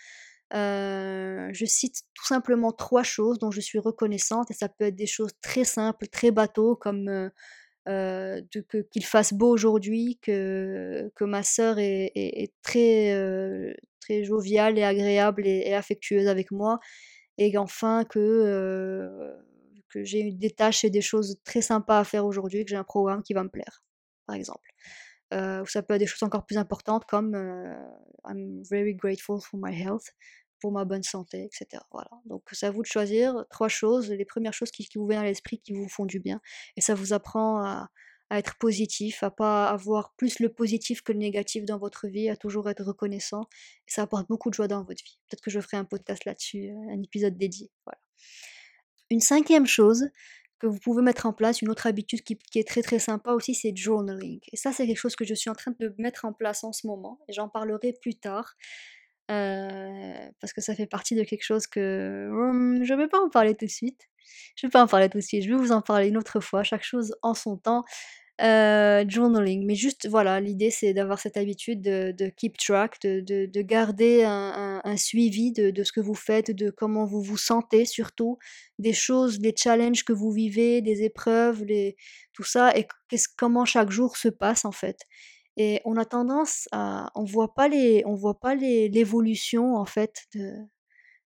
Euh, 0.53 1.49
je 1.51 1.65
cite 1.65 2.03
tout 2.13 2.25
simplement 2.25 2.71
trois 2.71 3.03
choses 3.03 3.37
dont 3.37 3.51
je 3.51 3.59
suis 3.61 3.79
reconnaissante 3.79 4.49
et 4.49 4.53
ça 4.53 4.69
peut 4.69 4.85
être 4.85 4.95
des 4.95 5.05
choses 5.07 5.31
très 5.41 5.65
simples, 5.65 6.07
très 6.07 6.31
bateaux 6.31 6.75
comme 6.77 7.29
euh, 7.89 8.41
qu'il 8.91 9.05
fasse 9.05 9.33
beau 9.33 9.49
aujourd'hui, 9.49 10.19
que, 10.21 11.11
que 11.15 11.23
ma 11.23 11.43
sœur 11.43 11.77
est, 11.79 12.53
très, 12.61 13.13
euh, 13.13 13.73
très 13.99 14.23
joviale 14.23 14.77
et 14.77 14.83
agréable 14.83 15.47
et, 15.47 15.73
affectueuse 15.73 16.27
avec 16.27 16.51
moi, 16.51 16.79
et 17.37 17.57
enfin 17.57 18.05
que, 18.05 18.19
euh, 18.19 19.33
que 19.89 20.03
j'ai 20.03 20.31
des 20.31 20.51
tâches 20.51 20.83
et 20.83 20.89
des 20.89 21.01
choses 21.01 21.39
très 21.43 21.61
sympas 21.61 21.99
à 21.99 22.03
faire 22.03 22.25
aujourd'hui, 22.25 22.63
que 22.63 22.69
j'ai 22.69 22.75
un 22.75 22.83
programme 22.83 23.23
qui 23.23 23.33
va 23.33 23.43
me 23.43 23.49
plaire, 23.49 23.83
par 24.27 24.35
exemple. 24.35 24.69
Euh, 25.33 25.61
ou 25.61 25.65
ça 25.65 25.83
peut 25.83 25.93
être 25.95 25.99
des 25.99 26.07
choses 26.07 26.23
encore 26.23 26.45
plus 26.45 26.57
importantes 26.57 27.05
comme 27.05 27.35
I'm 28.25 28.63
very 28.69 28.95
grateful 28.95 29.39
for 29.39 29.59
my 29.59 29.73
health 29.73 30.11
pour 30.59 30.71
ma 30.71 30.85
bonne 30.85 31.03
santé, 31.03 31.45
etc. 31.45 31.81
Voilà. 31.91 32.09
Donc 32.25 32.43
c'est 32.51 32.65
à 32.65 32.71
vous 32.71 32.81
de 32.81 32.87
choisir 32.87 33.45
trois 33.49 33.67
choses, 33.67 34.09
les 34.09 34.25
premières 34.25 34.53
choses 34.53 34.71
qui, 34.71 34.87
vous 34.95 35.07
viennent 35.07 35.21
à 35.21 35.25
l'esprit, 35.25 35.59
qui 35.59 35.73
vous 35.73 35.87
font 35.87 36.05
du 36.05 36.19
bien. 36.19 36.41
Et 36.77 36.81
ça 36.81 36.95
vous 36.95 37.13
apprend 37.13 37.63
à, 37.63 37.89
à, 38.29 38.39
être 38.39 38.57
positif, 38.57 39.23
à 39.23 39.31
pas 39.31 39.69
avoir 39.69 40.13
plus 40.15 40.39
le 40.39 40.49
positif 40.49 41.01
que 41.01 41.11
le 41.11 41.19
négatif 41.19 41.65
dans 41.65 41.77
votre 41.77 42.07
vie, 42.07 42.29
à 42.29 42.35
toujours 42.35 42.69
être 42.69 42.83
reconnaissant. 42.83 43.47
Et 43.87 43.91
ça 43.91 44.03
apporte 44.03 44.27
beaucoup 44.27 44.49
de 44.49 44.55
joie 44.55 44.67
dans 44.67 44.83
votre 44.83 45.03
vie. 45.03 45.17
Peut-être 45.27 45.41
que 45.41 45.51
je 45.51 45.59
ferai 45.59 45.77
un 45.77 45.85
podcast 45.85 46.25
là-dessus, 46.25 46.69
euh, 46.69 46.93
un 46.93 47.01
épisode 47.01 47.37
dédié. 47.37 47.71
Voilà. 47.85 47.99
Une 49.09 49.21
cinquième 49.21 49.65
chose 49.65 50.09
que 50.59 50.67
vous 50.67 50.77
pouvez 50.77 51.01
mettre 51.01 51.25
en 51.25 51.33
place, 51.33 51.61
une 51.61 51.69
autre 51.69 51.87
habitude 51.87 52.21
qui, 52.21 52.37
qui 52.37 52.59
est 52.59 52.67
très 52.67 52.81
très 52.81 52.99
sympa 52.99 53.31
aussi, 53.31 53.55
c'est 53.55 53.75
journaling. 53.75 54.39
Et 54.51 54.57
ça, 54.57 54.71
c'est 54.73 54.85
quelque 54.85 54.97
chose 54.97 55.15
que 55.15 55.25
je 55.25 55.33
suis 55.33 55.49
en 55.49 55.55
train 55.55 55.73
de 55.79 55.95
mettre 55.97 56.25
en 56.25 56.33
place 56.33 56.63
en 56.63 56.73
ce 56.73 56.85
moment, 56.85 57.19
et 57.27 57.33
j'en 57.33 57.49
parlerai 57.49 57.93
plus 57.93 58.15
tard. 58.15 58.55
Euh, 59.29 60.29
parce 60.39 60.53
que 60.53 60.61
ça 60.61 60.73
fait 60.73 60.87
partie 60.87 61.15
de 61.15 61.23
quelque 61.23 61.43
chose 61.43 61.67
que 61.67 62.29
hum, 62.31 62.83
je 62.83 62.93
ne 62.93 62.97
vais 62.97 63.07
pas 63.07 63.19
en 63.19 63.29
parler 63.29 63.55
tout 63.55 63.65
de 63.65 63.71
suite. 63.71 64.09
Je 64.55 64.65
ne 64.65 64.69
vais 64.69 64.71
pas 64.71 64.83
en 64.83 64.87
parler 64.87 65.09
tout 65.09 65.17
de 65.19 65.23
suite, 65.23 65.43
je 65.43 65.49
vais 65.49 65.55
vous 65.55 65.71
en 65.71 65.81
parler 65.81 66.07
une 66.07 66.17
autre 66.17 66.39
fois, 66.39 66.63
chaque 66.63 66.83
chose 66.83 67.15
en 67.21 67.33
son 67.33 67.57
temps. 67.57 67.83
Euh, 68.41 69.03
journaling, 69.05 69.65
mais 69.65 69.75
juste 69.75 70.07
voilà, 70.07 70.39
l'idée 70.39 70.71
c'est 70.71 70.93
d'avoir 70.93 71.19
cette 71.19 71.35
habitude 71.35 71.81
de, 71.81 72.29
keep 72.37 72.57
track, 72.57 73.01
de, 73.01 73.19
de, 73.19 73.45
de 73.45 73.61
garder 73.61 74.23
un, 74.23 74.95
suivi 74.95 75.51
de, 75.51 75.83
ce 75.83 75.91
que 75.91 75.99
vous 75.99 76.15
faites, 76.15 76.51
de 76.51 76.69
comment 76.69 77.03
vous 77.03 77.21
vous 77.21 77.37
sentez 77.37 77.83
surtout, 77.83 78.37
des 78.77 78.93
choses, 78.93 79.39
des 79.39 79.53
challenges 79.53 80.05
que 80.05 80.13
vous 80.13 80.31
vivez, 80.31 80.81
des 80.81 81.03
épreuves, 81.03 81.65
tout 82.31 82.45
ça, 82.45 82.71
et 82.77 82.87
comment 83.37 83.65
chaque 83.65 83.91
jour 83.91 84.15
se 84.15 84.29
passe 84.29 84.63
en 84.63 84.71
fait. 84.71 85.01
Et 85.61 85.81
on 85.83 85.97
a 85.97 86.05
tendance 86.05 86.69
à, 86.71 87.11
on 87.15 87.25
voit 87.25 87.53
pas 87.53 87.67
les, 87.67 88.01
on 88.05 88.15
voit 88.15 88.39
pas 88.39 88.55
l'évolution 88.55 89.75
en 89.75 89.83
fait 89.83 90.23
de, 90.33 90.53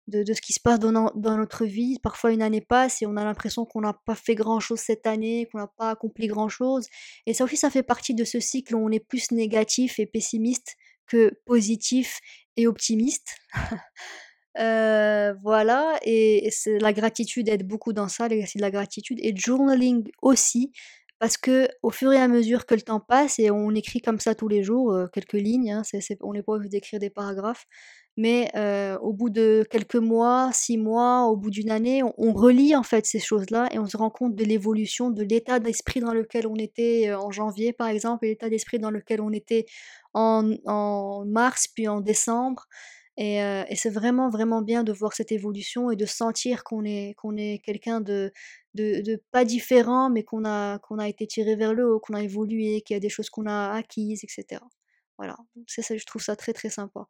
de, 0.08 0.34
ce 0.34 0.40
qui 0.40 0.54
se 0.54 0.62
passe 0.62 0.80
dans, 0.80 1.12
dans, 1.14 1.38
notre 1.38 1.66
vie. 1.66 2.00
Parfois 2.02 2.32
une 2.32 2.42
année 2.42 2.62
passe 2.62 3.02
et 3.02 3.06
on 3.06 3.18
a 3.18 3.26
l'impression 3.26 3.66
qu'on 3.66 3.82
n'a 3.82 3.94
pas 4.06 4.16
fait 4.16 4.36
grand 4.36 4.62
chose 4.62 4.80
cette 4.80 5.06
année, 5.06 5.50
qu'on 5.52 5.58
n'a 5.58 5.68
pas 5.68 5.90
accompli 5.90 6.28
grand 6.28 6.48
chose. 6.48 6.88
Et 7.26 7.34
ça 7.34 7.44
aussi, 7.44 7.58
ça 7.58 7.70
fait 7.70 7.84
partie 7.84 8.14
de 8.14 8.24
ce 8.24 8.40
cycle 8.40 8.74
où 8.74 8.80
on 8.80 8.90
est 8.90 9.06
plus 9.06 9.32
négatif 9.32 10.00
et 10.00 10.06
pessimiste 10.06 10.78
que 11.08 11.34
positif 11.46 12.22
et 12.56 12.68
optimiste. 12.68 13.36
euh, 14.60 15.34
voilà, 15.42 16.00
et, 16.04 16.48
et 16.48 16.80
la 16.80 16.94
gratitude 16.94 17.50
aide 17.50 17.68
beaucoup 17.68 17.92
dans 17.92 18.08
ça, 18.08 18.30
l'exercice 18.30 18.56
de 18.56 18.62
la 18.62 18.72
gratitude, 18.72 19.20
et 19.22 19.36
journaling 19.36 20.10
aussi, 20.22 20.72
parce 21.22 21.38
que 21.38 21.68
au 21.84 21.92
fur 21.92 22.12
et 22.12 22.18
à 22.18 22.28
mesure 22.28 22.66
que 22.66 22.74
le 22.74 22.82
temps 22.82 23.00
passe, 23.00 23.38
et 23.38 23.52
on 23.52 23.70
écrit 23.76 24.02
comme 24.02 24.20
ça 24.20 24.34
tous 24.34 24.48
les 24.48 24.64
jours, 24.64 24.92
euh, 24.92 25.06
quelques 25.06 25.34
lignes, 25.34 25.72
hein, 25.72 25.84
on 26.22 26.34
n'est 26.34 26.42
pas 26.42 26.54
obligé 26.54 26.70
d'écrire 26.70 27.00
des 27.00 27.12
paragraphes, 27.12 27.68
mais 28.18 28.50
euh, 28.56 28.98
au 28.98 29.14
bout 29.14 29.30
de 29.30 29.64
quelques 29.70 29.98
mois, 29.98 30.50
six 30.52 30.80
mois, 30.80 31.28
au 31.28 31.38
bout 31.38 31.52
d'une 31.52 31.70
année, 31.70 32.02
on, 32.18 32.34
relit 32.34 32.76
en 32.76 32.82
fait 32.82 33.06
ces 33.06 33.20
choses-là 33.20 33.70
et 33.72 33.78
on 33.78 33.86
se 33.86 33.98
rend 33.98 34.10
compte 34.10 34.36
de 34.36 34.44
l'évolution, 34.44 35.12
de 35.12 35.22
l'état 35.22 35.60
d'esprit 35.60 36.00
dans 36.00 36.12
lequel 36.12 36.48
on 36.48 36.56
était 36.56 37.10
euh, 37.10 37.20
en 37.20 37.30
janvier 37.30 37.72
par 37.72 37.88
exemple, 37.90 38.26
et 38.26 38.30
l'état 38.30 38.50
d'esprit 38.50 38.80
dans 38.80 38.90
lequel 38.90 39.22
on 39.22 39.32
était 39.32 39.68
en 40.16 41.24
mars, 41.28 41.68
puis 41.68 41.88
en 41.88 42.02
décembre. 42.02 42.66
Et, 43.22 43.44
euh, 43.44 43.64
et, 43.70 43.76
c'est 43.76 43.92
vraiment, 43.92 44.32
vraiment 44.32 44.64
bien 44.64 44.84
de 44.84 44.92
voir 44.92 45.14
cette 45.14 45.32
évolution 45.32 45.92
et 45.92 45.96
de 45.96 46.08
sentir 46.08 46.64
qu'on 46.64 46.84
est, 46.84 47.14
qu'on 47.18 47.38
est 47.38 47.60
quelqu'un 47.64 48.02
de, 48.02 48.34
de, 48.74 49.22
pas 49.32 49.46
différent, 49.46 50.10
mais 50.10 50.24
qu'on 50.24 50.44
a, 50.44 50.80
qu'on 50.80 50.98
a 50.98 51.08
été 51.08 51.28
tiré 51.28 51.56
vers 51.56 51.76
le 51.76 51.88
haut, 51.88 52.00
qu'on 52.00 52.16
a 52.16 52.24
évolué, 52.24 52.82
qu'il 52.82 52.96
y 52.96 52.98
a 52.98 53.00
des 53.00 53.10
choses 53.10 53.30
qu'on 53.30 53.46
a 53.46 53.74
acquises, 53.74 54.24
etc. 54.24 54.60
Voilà, 55.20 55.38
c'est 55.68 55.84
ça, 55.84 55.96
je 55.96 56.04
trouve 56.04 56.24
ça 56.24 56.36
très, 56.36 56.52
très 56.52 56.72
sympa. 56.72 57.06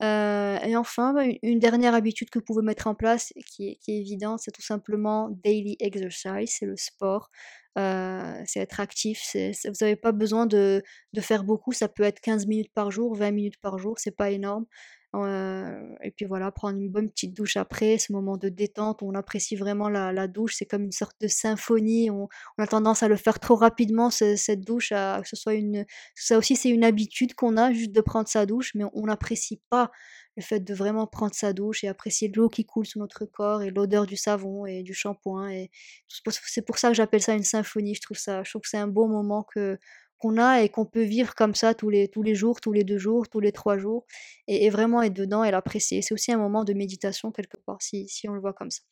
Euh, 0.00 0.60
et 0.60 0.76
enfin, 0.76 1.12
bah, 1.12 1.24
une, 1.42 1.58
dernière 1.58 1.94
habitude 1.94 2.30
que 2.30 2.38
vous 2.38 2.44
pouvez 2.44 2.62
mettre 2.62 2.86
en 2.86 2.94
place, 2.94 3.32
qui 3.44 3.68
est, 3.68 3.88
évidente, 3.88 4.38
c'est 4.40 4.52
tout 4.52 4.62
simplement 4.62 5.28
daily 5.42 5.76
exercise, 5.80 6.54
c'est 6.56 6.66
le 6.66 6.76
sport. 6.76 7.30
Euh, 7.78 8.42
c'est 8.46 8.60
être 8.60 8.80
actif, 8.80 9.22
vous 9.34 9.72
n'avez 9.80 9.96
pas 9.96 10.12
besoin 10.12 10.46
de, 10.46 10.82
de, 11.14 11.20
faire 11.20 11.44
beaucoup, 11.44 11.72
ça 11.72 11.88
peut 11.88 12.02
être 12.04 12.20
15 12.20 12.46
minutes 12.46 12.72
par 12.74 12.90
jour, 12.90 13.14
20 13.16 13.30
minutes 13.32 13.58
par 13.60 13.78
jour, 13.78 13.94
c'est 13.98 14.16
pas 14.16 14.30
énorme. 14.30 14.66
Et 15.14 16.10
puis 16.10 16.26
voilà, 16.26 16.50
prendre 16.52 16.78
une 16.78 16.90
bonne 16.90 17.08
petite 17.10 17.34
douche 17.34 17.56
après, 17.56 17.98
ce 17.98 18.12
moment 18.12 18.36
de 18.36 18.48
détente 18.48 19.02
on 19.02 19.14
apprécie 19.14 19.56
vraiment 19.56 19.88
la, 19.88 20.28
douche. 20.28 20.54
C'est 20.56 20.66
comme 20.66 20.84
une 20.84 20.92
sorte 20.92 21.16
de 21.20 21.28
symphonie. 21.28 22.10
On, 22.10 22.28
a 22.58 22.66
tendance 22.66 23.02
à 23.02 23.08
le 23.08 23.16
faire 23.16 23.40
trop 23.40 23.56
rapidement, 23.56 24.10
cette 24.10 24.60
douche, 24.60 24.92
à, 24.92 25.20
que 25.22 25.28
ce 25.28 25.36
soit 25.36 25.54
une. 25.54 25.84
Ça 26.14 26.38
aussi, 26.38 26.56
c'est 26.56 26.70
une 26.70 26.84
habitude 26.84 27.34
qu'on 27.34 27.56
a 27.56 27.72
juste 27.72 27.92
de 27.92 28.00
prendre 28.00 28.28
sa 28.28 28.46
douche, 28.46 28.74
mais 28.74 28.84
on 28.92 29.06
n'apprécie 29.06 29.60
pas 29.70 29.90
le 30.36 30.42
fait 30.42 30.60
de 30.60 30.72
vraiment 30.74 31.06
prendre 31.06 31.34
sa 31.34 31.52
douche 31.52 31.82
et 31.82 31.88
apprécier 31.88 32.30
l'eau 32.34 32.48
qui 32.48 32.64
coule 32.64 32.86
sur 32.86 33.00
notre 33.00 33.24
corps 33.24 33.62
et 33.62 33.70
l'odeur 33.70 34.06
du 34.06 34.16
savon 34.16 34.66
et 34.66 34.82
du 34.82 34.94
shampoing. 34.94 35.50
Et 35.50 35.70
c'est 36.46 36.62
pour 36.64 36.78
ça 36.78 36.88
que 36.88 36.94
j'appelle 36.94 37.22
ça 37.22 37.34
une 37.34 37.42
symphonie. 37.42 37.94
Je 37.94 38.02
trouve 38.02 38.18
ça, 38.18 38.44
je 38.44 38.50
trouve 38.50 38.62
que 38.62 38.68
c'est 38.68 38.78
un 38.78 38.86
beau 38.86 39.08
moment 39.08 39.42
que 39.42 39.78
qu'on 40.18 40.36
a 40.36 40.62
et 40.62 40.68
qu'on 40.68 40.84
peut 40.84 41.02
vivre 41.02 41.34
comme 41.34 41.54
ça 41.54 41.74
tous 41.74 41.90
les, 41.90 42.08
tous 42.08 42.22
les 42.22 42.34
jours, 42.34 42.60
tous 42.60 42.72
les 42.72 42.84
deux 42.84 42.98
jours, 42.98 43.28
tous 43.28 43.40
les 43.40 43.52
trois 43.52 43.78
jours, 43.78 44.04
et, 44.46 44.68
vraiment 44.70 45.02
être 45.02 45.14
dedans 45.14 45.44
et 45.44 45.50
l'apprécier. 45.50 46.02
C'est 46.02 46.14
aussi 46.14 46.32
un 46.32 46.38
moment 46.38 46.64
de 46.64 46.72
méditation 46.74 47.30
quelque 47.32 47.56
part, 47.64 47.80
si, 47.80 48.08
si 48.08 48.28
on 48.28 48.34
le 48.34 48.40
voit 48.40 48.52
comme 48.52 48.70
ça 48.70 48.82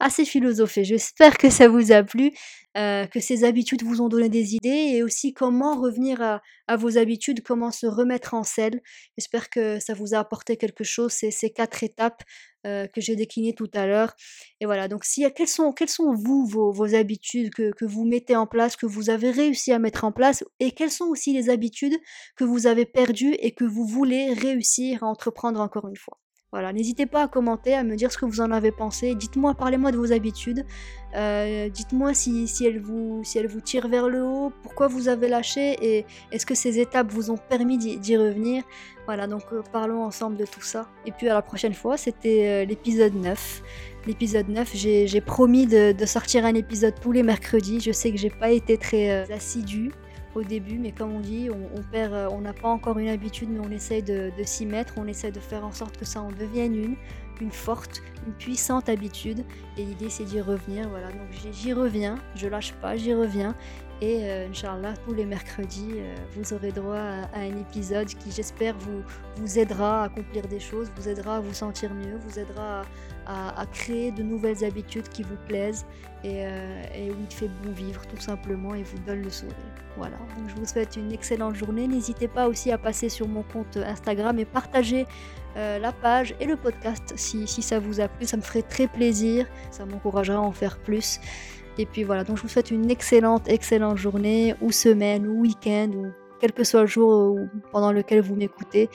assez 0.00 0.24
philosophé. 0.24 0.84
J'espère 0.84 1.38
que 1.38 1.50
ça 1.50 1.68
vous 1.68 1.92
a 1.92 2.02
plu, 2.02 2.32
euh, 2.76 3.06
que 3.06 3.20
ces 3.20 3.44
habitudes 3.44 3.82
vous 3.82 4.00
ont 4.00 4.08
donné 4.08 4.28
des 4.28 4.54
idées 4.54 4.94
et 4.94 5.02
aussi 5.02 5.32
comment 5.32 5.80
revenir 5.80 6.20
à, 6.22 6.76
vos 6.76 6.98
habitudes, 6.98 7.42
comment 7.42 7.70
se 7.70 7.86
remettre 7.86 8.34
en 8.34 8.42
selle. 8.42 8.80
J'espère 9.18 9.50
que 9.50 9.78
ça 9.80 9.94
vous 9.94 10.14
a 10.14 10.18
apporté 10.18 10.56
quelque 10.56 10.84
chose, 10.84 11.12
ces, 11.12 11.30
ces 11.30 11.50
quatre 11.50 11.82
étapes 11.84 12.22
euh, 12.66 12.86
que 12.86 13.00
j'ai 13.00 13.16
déclinées 13.16 13.54
tout 13.54 13.70
à 13.74 13.86
l'heure. 13.86 14.14
Et 14.60 14.66
voilà, 14.66 14.88
donc 14.88 15.04
si, 15.04 15.24
quelles, 15.34 15.48
sont, 15.48 15.72
quelles 15.72 15.88
sont 15.88 16.14
vous, 16.14 16.46
vos, 16.46 16.72
vos 16.72 16.94
habitudes 16.94 17.52
que, 17.52 17.72
que 17.72 17.84
vous 17.84 18.04
mettez 18.04 18.36
en 18.36 18.46
place, 18.46 18.76
que 18.76 18.86
vous 18.86 19.10
avez 19.10 19.30
réussi 19.30 19.72
à 19.72 19.78
mettre 19.78 20.04
en 20.04 20.12
place 20.12 20.44
et 20.60 20.72
quelles 20.72 20.90
sont 20.90 21.06
aussi 21.06 21.32
les 21.32 21.50
habitudes 21.50 21.96
que 22.36 22.44
vous 22.44 22.66
avez 22.66 22.86
perdues 22.86 23.34
et 23.40 23.52
que 23.52 23.64
vous 23.64 23.86
voulez 23.86 24.32
réussir 24.32 25.04
à 25.04 25.06
entreprendre 25.06 25.60
encore 25.60 25.88
une 25.88 25.96
fois? 25.96 26.18
Voilà, 26.52 26.72
n'hésitez 26.72 27.06
pas 27.06 27.22
à 27.22 27.28
commenter, 27.28 27.74
à 27.74 27.84
me 27.84 27.94
dire 27.94 28.10
ce 28.10 28.18
que 28.18 28.24
vous 28.24 28.40
en 28.40 28.50
avez 28.50 28.72
pensé. 28.72 29.14
Dites-moi, 29.14 29.54
parlez-moi 29.54 29.92
de 29.92 29.96
vos 29.96 30.10
habitudes. 30.10 30.66
Euh, 31.14 31.68
dites-moi 31.68 32.12
si, 32.12 32.48
si, 32.48 32.66
elles 32.66 32.80
vous, 32.80 33.20
si 33.22 33.40
vous 33.46 33.60
tirent 33.60 33.86
vers 33.86 34.08
le 34.08 34.24
haut, 34.24 34.52
pourquoi 34.64 34.88
vous 34.88 35.08
avez 35.08 35.28
lâché 35.28 35.76
et 35.80 36.06
est-ce 36.32 36.44
que 36.44 36.56
ces 36.56 36.80
étapes 36.80 37.12
vous 37.12 37.30
ont 37.30 37.36
permis 37.36 37.78
d'y 37.78 38.16
revenir. 38.16 38.64
Voilà, 39.06 39.28
donc 39.28 39.42
euh, 39.52 39.62
parlons 39.72 40.02
ensemble 40.02 40.36
de 40.36 40.44
tout 40.44 40.60
ça. 40.60 40.88
Et 41.06 41.12
puis 41.12 41.28
à 41.28 41.34
la 41.34 41.42
prochaine 41.42 41.74
fois, 41.74 41.96
c'était 41.96 42.48
euh, 42.48 42.64
l'épisode 42.64 43.14
9. 43.14 43.62
L'épisode 44.08 44.48
9, 44.48 44.70
j'ai 44.74 45.20
promis 45.20 45.66
de, 45.66 45.92
de, 45.92 46.06
sortir 46.06 46.44
un 46.44 46.54
épisode 46.54 46.94
tous 47.00 47.12
les 47.12 47.22
mercredis. 47.22 47.78
Je 47.78 47.92
sais 47.92 48.10
que 48.10 48.18
j'ai 48.18 48.30
pas 48.30 48.50
été 48.50 48.76
très 48.76 49.30
assidue 49.30 49.92
au 50.34 50.42
début, 50.42 50.78
mais 50.78 50.92
comme 50.92 51.12
on 51.12 51.20
dit, 51.20 51.48
on, 51.50 51.82
perd, 51.90 52.12
euh, 52.12 52.28
on 52.30 52.40
n'a 52.40 52.52
pas 52.52 52.68
encore 52.68 52.98
une 52.98 53.08
habitude, 53.08 53.48
mais 53.50 53.60
on 53.60 53.70
essaye 53.70 54.02
de, 54.02 54.30
s'y 54.44 54.66
mettre, 54.66 54.94
on 54.96 55.06
essaie 55.06 55.32
de 55.32 55.40
faire 55.40 55.64
en 55.64 55.72
sorte 55.72 55.96
que 55.96 56.04
ça 56.04 56.20
en 56.20 56.30
devienne 56.30 56.74
une, 56.74 56.96
une 57.40 57.50
forte, 57.50 58.02
une 58.26 58.32
puissante 58.34 58.88
habitude. 58.88 59.44
Et 59.76 59.84
l'idée, 59.84 60.10
c'est 60.10 60.24
d'y 60.24 60.40
revenir. 60.40 60.88
Voilà, 60.88 61.08
donc 61.08 61.28
j'y 61.52 61.72
reviens, 61.72 62.16
je 62.34 62.48
lâche 62.48 62.72
pas, 62.74 62.96
j'y 62.96 63.14
reviens. 63.14 63.54
Et 64.02 64.20
euh, 64.22 64.48
Inch'Allah, 64.48 64.94
tous 65.06 65.12
les 65.12 65.26
mercredis, 65.26 65.90
euh, 65.96 66.14
vous 66.34 66.54
aurez 66.54 66.72
droit 66.72 66.96
à, 66.96 67.38
un 67.38 67.56
épisode 67.58 68.06
qui, 68.06 68.30
j'espère, 68.30 68.74
vous, 68.78 69.02
vous 69.36 69.58
aidera 69.58 70.02
à 70.02 70.04
accomplir 70.04 70.48
des 70.48 70.58
choses, 70.60 70.90
vous 70.96 71.06
aidera 71.06 71.36
à 71.36 71.40
vous 71.40 71.52
sentir 71.52 71.92
mieux, 71.92 72.16
vous 72.26 72.38
aidera 72.38 72.82
à, 73.26 73.64
créer 73.66 74.10
de 74.10 74.22
nouvelles 74.22 74.64
habitudes 74.64 75.08
qui 75.08 75.22
vous 75.22 75.36
plaisent 75.46 75.84
et, 76.24 76.46
euh, 76.46 76.82
et, 76.94 77.10
où 77.10 77.16
il 77.20 77.32
fait 77.32 77.48
bon 77.62 77.72
vivre, 77.72 78.00
tout 78.06 78.20
simplement, 78.20 78.74
et 78.74 78.82
vous 78.82 78.98
donne 79.06 79.22
le 79.22 79.30
sourire. 79.30 79.54
Voilà, 79.96 80.16
donc 80.16 80.48
je 80.48 80.54
vous 80.54 80.64
souhaite 80.64 80.96
une 80.96 81.12
excellente 81.12 81.54
journée. 81.54 81.86
N'hésitez 81.86 82.26
pas 82.26 82.48
aussi 82.48 82.72
à 82.72 82.78
passer 82.78 83.10
sur 83.10 83.28
mon 83.28 83.42
compte 83.42 83.76
Instagram 83.76 84.38
et 84.38 84.46
partager 84.46 85.06
la 85.56 85.92
page 85.92 86.34
et 86.40 86.46
le 86.46 86.56
podcast 86.56 87.12
si, 87.16 87.46
si 87.46 87.62
ça 87.62 87.78
vous 87.78 88.00
a 88.00 88.08
plu. 88.08 88.26
Ça 88.26 88.36
me 88.36 88.42
ferait 88.42 88.62
très 88.62 88.86
plaisir, 88.86 89.46
ça 89.70 89.84
m'encouragera 89.84 90.38
à 90.38 90.40
en 90.40 90.52
faire 90.52 90.78
plus. 90.78 91.20
Et 91.78 91.86
puis 91.86 92.04
voilà, 92.04 92.24
donc 92.24 92.36
je 92.36 92.42
vous 92.42 92.48
souhaite 92.48 92.70
une 92.70 92.90
excellente, 92.90 93.48
excellente 93.48 93.96
journée, 93.96 94.54
ou 94.60 94.72
semaine, 94.72 95.26
ou 95.26 95.40
week-end, 95.40 95.90
ou 95.94 96.06
quel 96.40 96.52
que 96.52 96.64
soit 96.64 96.82
le 96.82 96.86
jour 96.86 97.38
pendant 97.72 97.92
lequel 97.92 98.20
vous 98.20 98.34
m'écoutez. 98.34 98.88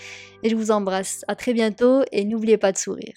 Et 0.43 0.49
je 0.49 0.55
vous 0.55 0.71
embrasse. 0.71 1.23
À 1.27 1.35
très 1.35 1.53
bientôt 1.53 2.03
et 2.11 2.25
n'oubliez 2.25 2.57
pas 2.57 2.71
de 2.71 2.77
sourire. 2.77 3.15